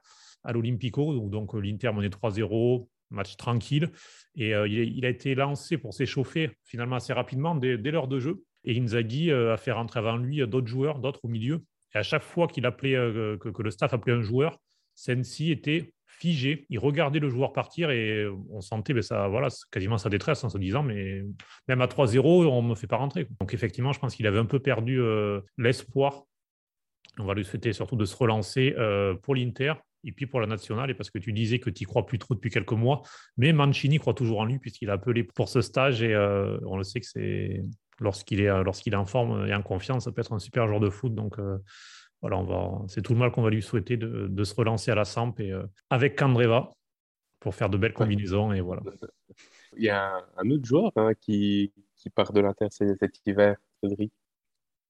à 0.43 0.53
l'Olympico. 0.53 1.29
Donc, 1.29 1.55
euh, 1.55 1.59
l'Inter 1.59 1.91
menait 1.93 2.09
3-0, 2.09 2.87
match 3.09 3.35
tranquille. 3.37 3.91
Et 4.35 4.53
euh, 4.53 4.67
il, 4.67 5.05
a 5.05 5.09
été 5.09 5.35
lancé 5.35 5.77
pour 5.77 5.93
s'échauffer 5.93 6.51
finalement 6.63 6.95
assez 6.95 7.13
rapidement 7.13 7.55
dès, 7.55 7.77
l'heure 7.77 8.07
de 8.07 8.19
jeu. 8.19 8.43
Et 8.63 8.79
Inzaghi 8.79 9.31
euh, 9.31 9.53
a 9.53 9.57
fait 9.57 9.71
rentrer 9.71 9.99
avant 9.99 10.17
lui 10.17 10.45
d'autres 10.47 10.67
joueurs, 10.67 10.99
d'autres 10.99 11.21
au 11.23 11.27
milieu. 11.27 11.63
Et 11.95 11.97
à 11.97 12.03
chaque 12.03 12.23
fois 12.23 12.47
qu'il 12.47 12.65
appelait, 12.65 12.93
que, 13.39 13.61
le 13.61 13.71
staff 13.71 13.93
appelait 13.93 14.13
un 14.13 14.21
joueur, 14.21 14.59
Sensi 14.93 15.51
était 15.51 15.93
figé. 16.19 16.65
Il 16.69 16.79
regardait 16.79 17.19
le 17.19 17.29
joueur 17.29 17.53
partir 17.53 17.91
et 17.91 18.27
on 18.49 18.61
sentait 18.61 18.93
ben, 18.93 19.01
ça, 19.01 19.27
voilà, 19.27 19.47
quasiment 19.71 19.97
sa 19.97 20.09
détresse 20.09 20.43
en 20.43 20.49
se 20.49 20.57
disant 20.57 20.83
mais 20.83 21.23
même 21.67 21.81
à 21.81 21.87
3-0, 21.87 22.19
on 22.19 22.61
ne 22.61 22.69
me 22.69 22.75
fait 22.75 22.87
pas 22.87 22.97
rentrer. 22.97 23.27
Donc 23.39 23.53
effectivement, 23.53 23.93
je 23.93 23.99
pense 23.99 24.15
qu'il 24.15 24.27
avait 24.27 24.39
un 24.39 24.45
peu 24.45 24.59
perdu 24.59 25.01
l'espoir. 25.57 26.23
On 27.17 27.25
va 27.25 27.33
lui 27.33 27.45
souhaiter 27.45 27.73
surtout 27.73 27.95
de 27.95 28.05
se 28.05 28.15
relancer 28.15 28.75
pour 29.23 29.35
l'Inter 29.35 29.73
et 30.03 30.11
puis 30.11 30.25
pour 30.25 30.39
la 30.39 30.47
nationale, 30.47 30.89
et 30.89 30.93
parce 30.93 31.09
que 31.09 31.19
tu 31.19 31.33
disais 31.33 31.59
que 31.59 31.69
tu 31.69 31.83
y 31.83 31.85
crois 31.85 32.05
plus 32.05 32.19
trop 32.19 32.33
depuis 32.33 32.49
quelques 32.49 32.71
mois, 32.71 33.01
mais 33.37 33.53
Mancini 33.53 33.99
croit 33.99 34.13
toujours 34.13 34.39
en 34.39 34.45
lui 34.45 34.59
puisqu'il 34.59 34.89
a 34.89 34.93
appelé 34.93 35.23
pour 35.23 35.49
ce 35.49 35.61
stage 35.61 36.01
et 36.01 36.13
euh, 36.13 36.57
on 36.65 36.77
le 36.77 36.83
sait 36.83 36.99
que 36.99 37.05
c'est 37.05 37.63
lorsqu'il 37.99 38.41
est, 38.41 38.47
euh, 38.47 38.63
lorsqu'il 38.63 38.93
est 38.93 38.97
en 38.97 39.05
forme 39.05 39.47
et 39.47 39.53
en 39.53 39.61
confiance, 39.61 40.05
ça 40.05 40.11
peut 40.11 40.21
être 40.21 40.33
un 40.33 40.39
super 40.39 40.67
joueur 40.67 40.79
de 40.79 40.89
foot. 40.89 41.13
Donc 41.13 41.37
euh, 41.39 41.57
voilà, 42.21 42.37
on 42.37 42.43
va, 42.43 42.85
c'est 42.87 43.01
tout 43.01 43.13
le 43.13 43.19
mal 43.19 43.31
qu'on 43.31 43.41
va 43.41 43.49
lui 43.49 43.61
souhaiter 43.61 43.97
de, 43.97 44.43
se 44.43 44.53
relancer 44.55 44.91
à 44.91 44.95
la 44.95 45.05
Samp 45.05 45.35
et 45.39 45.53
avec 45.89 46.17
Candreva 46.17 46.73
pour 47.39 47.55
faire 47.55 47.69
de 47.69 47.77
belles 47.77 47.93
combinaisons 47.93 48.51
et 48.51 48.61
voilà. 48.61 48.81
Il 49.77 49.83
y 49.83 49.89
a 49.89 50.21
un, 50.37 50.49
autre 50.49 50.65
joueur 50.65 50.91
hein, 50.95 51.13
qui, 51.19 51.71
qui 51.95 52.09
part 52.09 52.33
de 52.33 52.41
l'Inter 52.41 52.67
cet 52.71 53.21
hiver, 53.25 53.57
Cédric. 53.81 54.11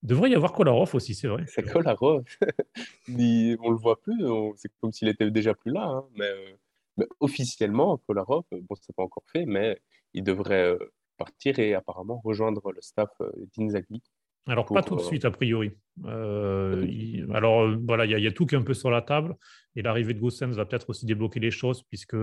Devrait 0.01 0.29
y 0.29 0.35
avoir 0.35 0.53
Kolarov 0.53 0.95
aussi, 0.95 1.13
c'est 1.13 1.27
vrai. 1.27 1.43
C'est 1.47 1.63
Kolarov. 1.63 2.23
on 3.09 3.69
le 3.69 3.75
voit 3.75 3.99
plus, 4.01 4.23
c'est 4.55 4.71
comme 4.79 4.93
s'il 4.93 5.09
était 5.09 5.29
déjà 5.29 5.53
plus 5.53 5.71
là. 5.71 5.87
Hein. 5.87 6.05
Euh, 6.21 6.53
mais, 6.97 7.05
officiellement, 7.19 7.97
Kolarov, 7.97 8.45
bon, 8.51 8.75
c'est 8.79 8.95
pas 8.95 9.03
encore 9.03 9.25
fait, 9.31 9.45
mais 9.45 9.81
il 10.13 10.23
devrait 10.23 10.69
euh, 10.69 10.93
partir 11.17 11.59
et 11.59 11.73
apparemment 11.73 12.21
rejoindre 12.23 12.71
le 12.71 12.81
staff 12.81 13.09
euh, 13.21 13.31
d'Inzaghi. 13.57 14.01
Alors, 14.47 14.65
pas 14.65 14.81
tout 14.81 14.95
de 14.95 15.01
suite, 15.01 15.25
a 15.25 15.31
priori. 15.31 15.71
alors, 16.05 17.69
voilà, 17.85 18.05
il 18.05 18.19
y, 18.19 18.27
a 18.27 18.31
tout 18.31 18.45
qui 18.45 18.55
est 18.55 18.57
un 18.57 18.63
peu 18.63 18.73
sur 18.73 18.89
la 18.89 19.01
table. 19.01 19.35
Et 19.75 19.81
l'arrivée 19.81 20.13
de 20.13 20.19
Goussens 20.19 20.51
va 20.51 20.65
peut-être 20.65 20.89
aussi 20.89 21.05
débloquer 21.05 21.39
les 21.39 21.51
choses, 21.51 21.83
puisque 21.83 22.17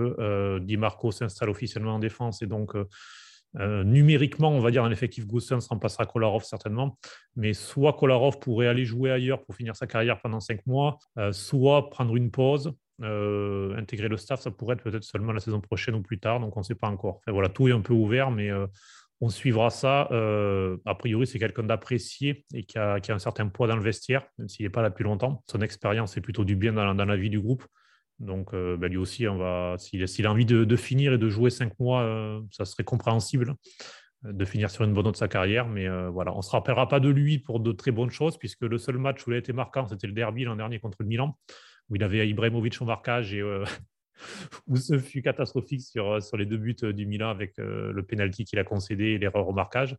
Di 0.61 0.77
Marco 0.77 1.11
s'installe 1.11 1.49
officiellement 1.49 1.95
en 1.95 1.99
défense. 1.99 2.41
Et 2.41 2.47
donc, 2.47 2.75
euh, 3.59 3.83
numériquement, 3.83 4.51
on 4.51 4.59
va 4.59 4.71
dire, 4.71 4.83
un 4.83 4.91
effectif 4.91 5.25
Goussens 5.25 5.67
remplacera 5.69 6.05
Kolarov 6.05 6.43
certainement, 6.43 6.97
mais 7.35 7.53
soit 7.53 7.93
Kolarov 7.93 8.39
pourrait 8.39 8.67
aller 8.67 8.85
jouer 8.85 9.11
ailleurs 9.11 9.43
pour 9.43 9.55
finir 9.55 9.75
sa 9.75 9.87
carrière 9.87 10.21
pendant 10.21 10.39
cinq 10.39 10.65
mois, 10.67 10.99
euh, 11.17 11.31
soit 11.31 11.89
prendre 11.89 12.15
une 12.15 12.29
pause, 12.29 12.73
euh, 13.01 13.75
intégrer 13.77 14.09
le 14.09 14.17
staff, 14.17 14.41
ça 14.41 14.51
pourrait 14.51 14.75
être 14.75 14.83
peut-être 14.83 15.03
seulement 15.03 15.31
la 15.31 15.39
saison 15.39 15.61
prochaine 15.61 15.95
ou 15.95 16.01
plus 16.01 16.19
tard, 16.19 16.39
donc 16.39 16.55
on 16.55 16.59
ne 16.59 16.65
sait 16.65 16.75
pas 16.75 16.87
encore. 16.87 17.21
voilà, 17.27 17.49
tout 17.49 17.67
est 17.67 17.71
un 17.71 17.81
peu 17.81 17.93
ouvert, 17.93 18.31
mais 18.31 18.49
on 19.21 19.29
suivra 19.29 19.69
ça. 19.69 20.09
a 20.11 20.95
priori, 20.95 21.25
c'est 21.25 21.39
quelqu'un 21.39 21.63
d'apprécié 21.63 22.45
et 22.53 22.63
qui 22.63 22.77
a, 22.77 22.99
un 23.09 23.19
certain 23.19 23.47
poids 23.47 23.67
dans 23.67 23.75
le 23.75 23.81
vestiaire, 23.81 24.27
même 24.37 24.47
s'il 24.47 24.65
n'est 24.65 24.69
pas 24.69 24.81
là 24.81 24.89
depuis 24.89 25.03
longtemps. 25.03 25.43
Son 25.49 25.61
expérience 25.61 26.17
est 26.17 26.21
plutôt 26.21 26.45
du 26.45 26.55
bien 26.55 26.73
dans 26.73 27.05
la 27.05 27.17
vie 27.17 27.29
du 27.29 27.39
groupe. 27.39 27.63
Donc, 28.19 28.53
euh, 28.53 28.77
bah, 28.77 28.87
lui 28.87 28.97
aussi, 28.97 29.25
va, 29.25 29.75
s'il, 29.77 30.25
a 30.25 30.31
envie 30.31 30.45
de, 30.45 30.75
finir 30.75 31.13
et 31.13 31.17
de 31.17 31.29
jouer 31.29 31.49
cinq 31.49 31.77
mois, 31.79 32.01
euh, 32.01 32.41
ça 32.51 32.65
serait 32.65 32.83
compréhensible 32.83 33.55
euh, 34.25 34.33
de 34.33 34.45
finir 34.45 34.71
sur 34.71 34.83
une 34.83 34.93
bonne 34.93 35.05
note 35.05 35.13
de 35.13 35.19
sa 35.19 35.27
carrière. 35.27 35.67
Mais 35.67 35.87
voilà, 36.09 36.33
on 36.33 36.37
ne 36.37 36.41
se 36.41 36.49
rappellera 36.49 36.87
pas 36.87 36.99
de 36.99 37.09
lui 37.09 37.39
pour 37.39 37.59
de 37.59 37.71
très 37.71 37.91
bonnes 37.91 38.09
choses, 38.09 38.37
puisque 38.37 38.61
le 38.61 38.77
seul 38.77 38.97
match 38.97 39.25
où 39.25 39.31
il 39.31 39.35
a 39.35 39.37
été 39.37 39.53
marquant, 39.53 39.87
c'était 39.87 40.07
le 40.07 40.13
derby 40.13 40.45
l'an 40.45 40.55
dernier 40.55 40.79
contre 40.79 40.97
le 40.99 41.05
Milan, 41.07 41.37
où 41.89 41.95
il 41.95 42.03
avait 42.03 42.27
Ibrahimovic 42.27 42.81
au 42.81 42.85
marquage 42.85 43.33
et 43.33 43.43
où 44.67 44.75
ce 44.75 44.99
fut 44.99 45.21
catastrophique 45.21 45.81
sur, 45.81 46.21
sur 46.21 46.37
les 46.37 46.45
deux 46.45 46.57
buts 46.57 46.75
du 46.81 47.05
Milan 47.05 47.29
avec 47.29 47.53
le 47.57 48.01
penalty 48.03 48.45
qu'il 48.45 48.59
a 48.59 48.63
concédé 48.63 49.05
et 49.05 49.17
l'erreur 49.17 49.47
au 49.47 49.53
marquage. 49.53 49.97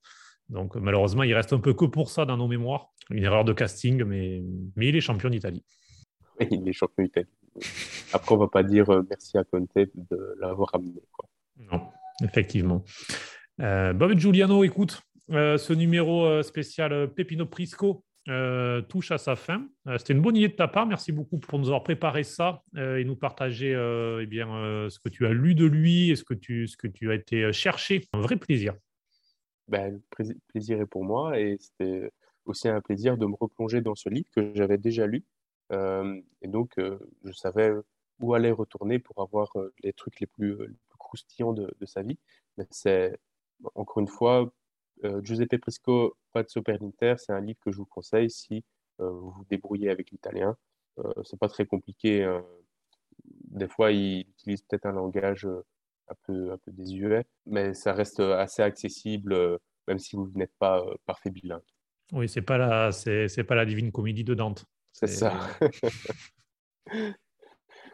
Donc 0.48 0.76
malheureusement, 0.76 1.22
il 1.22 1.34
reste 1.34 1.52
un 1.52 1.60
peu 1.60 1.74
que 1.74 1.84
pour 1.84 2.10
ça 2.10 2.24
dans 2.24 2.36
nos 2.36 2.48
mémoires. 2.48 2.90
Une 3.10 3.24
erreur 3.24 3.44
de 3.44 3.52
casting, 3.52 4.04
mais, 4.04 4.42
mais 4.76 4.88
il 4.88 4.96
est 4.96 5.00
champion 5.00 5.30
d'Italie. 5.30 5.64
Il 6.50 6.68
est 6.68 6.72
champion 6.72 7.04
d'Italie. 7.04 7.26
Après, 8.12 8.34
on 8.34 8.38
va 8.38 8.48
pas 8.48 8.62
dire 8.62 8.88
euh, 8.90 9.02
merci 9.08 9.36
à 9.38 9.44
Conte 9.44 9.70
de 9.74 10.36
l'avoir 10.38 10.70
amené. 10.74 11.02
Non, 11.70 11.88
effectivement. 12.22 12.84
Euh, 13.60 13.92
Bob 13.92 14.16
Giuliano, 14.16 14.62
écoute, 14.62 15.02
euh, 15.30 15.58
ce 15.58 15.72
numéro 15.72 16.42
spécial 16.42 17.12
Pepino 17.12 17.46
Prisco 17.46 18.04
touche 18.88 19.10
à 19.10 19.18
sa 19.18 19.36
fin. 19.36 19.68
C'était 19.96 20.12
une 20.12 20.20
bonne 20.20 20.36
idée 20.36 20.48
de 20.48 20.54
ta 20.54 20.68
part. 20.68 20.86
Merci 20.86 21.12
beaucoup 21.12 21.38
pour 21.38 21.58
nous 21.58 21.66
avoir 21.66 21.82
préparé 21.82 22.24
ça 22.24 22.62
et 22.76 23.04
nous 23.04 23.16
partager 23.16 23.72
eh 24.20 24.26
bien, 24.26 24.46
ce 24.90 24.98
que 24.98 25.08
tu 25.08 25.26
as 25.26 25.32
lu 25.32 25.54
de 25.54 25.64
lui 25.64 26.10
et 26.10 26.16
ce 26.16 26.24
que 26.24 26.34
tu, 26.34 26.66
ce 26.66 26.76
que 26.76 26.86
tu 26.86 27.10
as 27.10 27.14
été 27.14 27.52
chercher. 27.52 28.02
Un 28.12 28.20
vrai 28.20 28.36
plaisir. 28.36 28.74
Ben, 29.66 30.00
le 30.18 30.34
plaisir 30.48 30.80
est 30.80 30.86
pour 30.86 31.04
moi 31.04 31.38
et 31.38 31.56
c'était 31.58 32.10
aussi 32.44 32.68
un 32.68 32.80
plaisir 32.80 33.16
de 33.16 33.26
me 33.26 33.34
replonger 33.34 33.80
dans 33.80 33.94
ce 33.94 34.08
livre 34.08 34.28
que 34.34 34.52
j'avais 34.54 34.78
déjà 34.78 35.06
lu 35.06 35.24
euh, 35.72 36.20
et 36.42 36.48
donc, 36.48 36.78
euh, 36.78 36.98
je 37.24 37.32
savais 37.32 37.72
où 38.20 38.34
aller 38.34 38.50
retourner 38.50 38.98
pour 38.98 39.20
avoir 39.22 39.50
euh, 39.56 39.72
les 39.82 39.92
trucs 39.92 40.20
les 40.20 40.26
plus, 40.26 40.56
croustillants 40.98 41.52
de, 41.52 41.72
sa 41.86 42.02
vie. 42.02 42.18
Mais 42.56 42.66
c'est, 42.70 43.18
encore 43.74 44.00
une 44.00 44.08
fois, 44.08 44.52
Giuseppe 45.22 45.58
Prisco, 45.58 46.16
Pazzo 46.32 46.62
per 46.62 46.78
l'Inter, 46.80 47.14
c'est 47.18 47.32
un 47.32 47.40
livre 47.40 47.58
que 47.64 47.70
je 47.70 47.78
vous 47.78 47.86
conseille 47.86 48.30
si 48.30 48.64
vous 48.98 49.30
vous 49.30 49.44
débrouillez 49.48 49.90
avec 49.90 50.10
l'italien. 50.10 50.56
c'est 51.24 51.38
pas 51.38 51.48
très 51.48 51.66
compliqué. 51.66 52.28
Des 53.24 53.68
fois, 53.68 53.92
il 53.92 54.20
utilise 54.20 54.62
peut-être 54.62 54.86
un 54.86 54.92
langage 54.92 55.46
un 56.08 56.14
peu, 56.24 56.52
un 56.52 56.58
peu 56.58 56.72
désuet, 56.72 57.24
mais 57.46 57.74
ça 57.74 57.92
reste 57.92 58.20
assez 58.20 58.62
accessible, 58.62 59.58
même 59.86 59.98
si 59.98 60.16
vous 60.16 60.30
n'êtes 60.34 60.54
pas 60.58 60.84
parfait 61.06 61.30
bilingue. 61.30 61.62
Oui, 62.12 62.28
c'est 62.28 62.42
pas 62.42 62.58
la, 62.58 62.92
c'est, 62.92 63.44
pas 63.44 63.54
la 63.54 63.66
divine 63.66 63.92
comédie 63.92 64.24
de 64.24 64.34
Dante. 64.34 64.64
C'est 64.92 65.06
ça. 65.06 65.34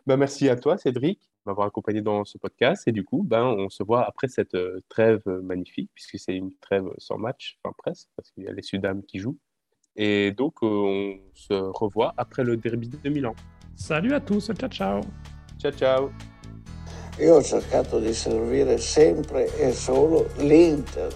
ben, 0.07 0.17
merci 0.17 0.49
à 0.49 0.57
toi, 0.57 0.79
Cédric, 0.79 1.21
m'avoir 1.47 1.67
accompagné 1.67 2.03
dans 2.03 2.25
ce 2.25 2.39
podcast. 2.39 2.87
Et 2.87 2.93
du 2.93 3.05
coup, 3.05 3.23
ben, 3.23 3.45
on 3.45 3.69
se 3.69 3.83
voit 3.83 4.05
après 4.05 4.29
cette 4.29 4.57
trêve 4.89 5.23
magnifique, 5.27 5.91
puisque 5.95 6.19
c'est 6.19 6.37
une 6.37 6.53
trêve 6.61 6.87
sans 6.99 7.19
match, 7.19 7.59
enfin 7.63 7.75
presque, 7.77 8.09
parce 8.17 8.31
qu'il 8.31 8.45
y 8.45 8.49
a 8.49 8.53
les 8.53 8.63
Sudam 8.63 9.03
qui 9.03 9.19
jouent. 9.19 9.39
Et 9.97 10.33
donc, 10.33 10.63
on 10.63 11.19
se 11.35 11.55
revoit 11.55 12.15
après 12.17 12.43
le 12.45 12.57
derby 12.57 12.89
de 12.89 13.09
Milan. 13.09 13.35
Salut 13.77 14.13
à 14.13 14.21
tous, 14.21 14.51
ciao 14.53 14.69
ciao. 14.69 15.01
Ciao 15.59 15.73
ciao. 15.73 16.11
Io 17.21 17.37
ho 17.37 17.43
cercato 17.43 18.01
di 18.01 18.13
servire 18.13 18.77
sempre 18.79 19.47
e 19.57 19.73
solo 19.73 20.27
l'Inter. 20.39 21.09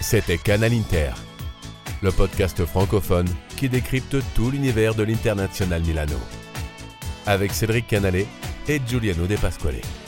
C'était 0.00 0.38
Canal 0.38 0.72
Inter, 0.72 1.14
le 2.00 2.12
podcast 2.12 2.64
francophone 2.64 3.26
qui 3.62 3.68
décrypte 3.68 4.16
tout 4.34 4.50
l'univers 4.50 4.92
de 4.92 5.04
l'international 5.04 5.82
Milano. 5.82 6.18
Avec 7.26 7.52
Cédric 7.52 7.86
Canale 7.86 8.24
et 8.66 8.80
Giuliano 8.84 9.28
De 9.28 9.36
Pasquale. 9.36 10.01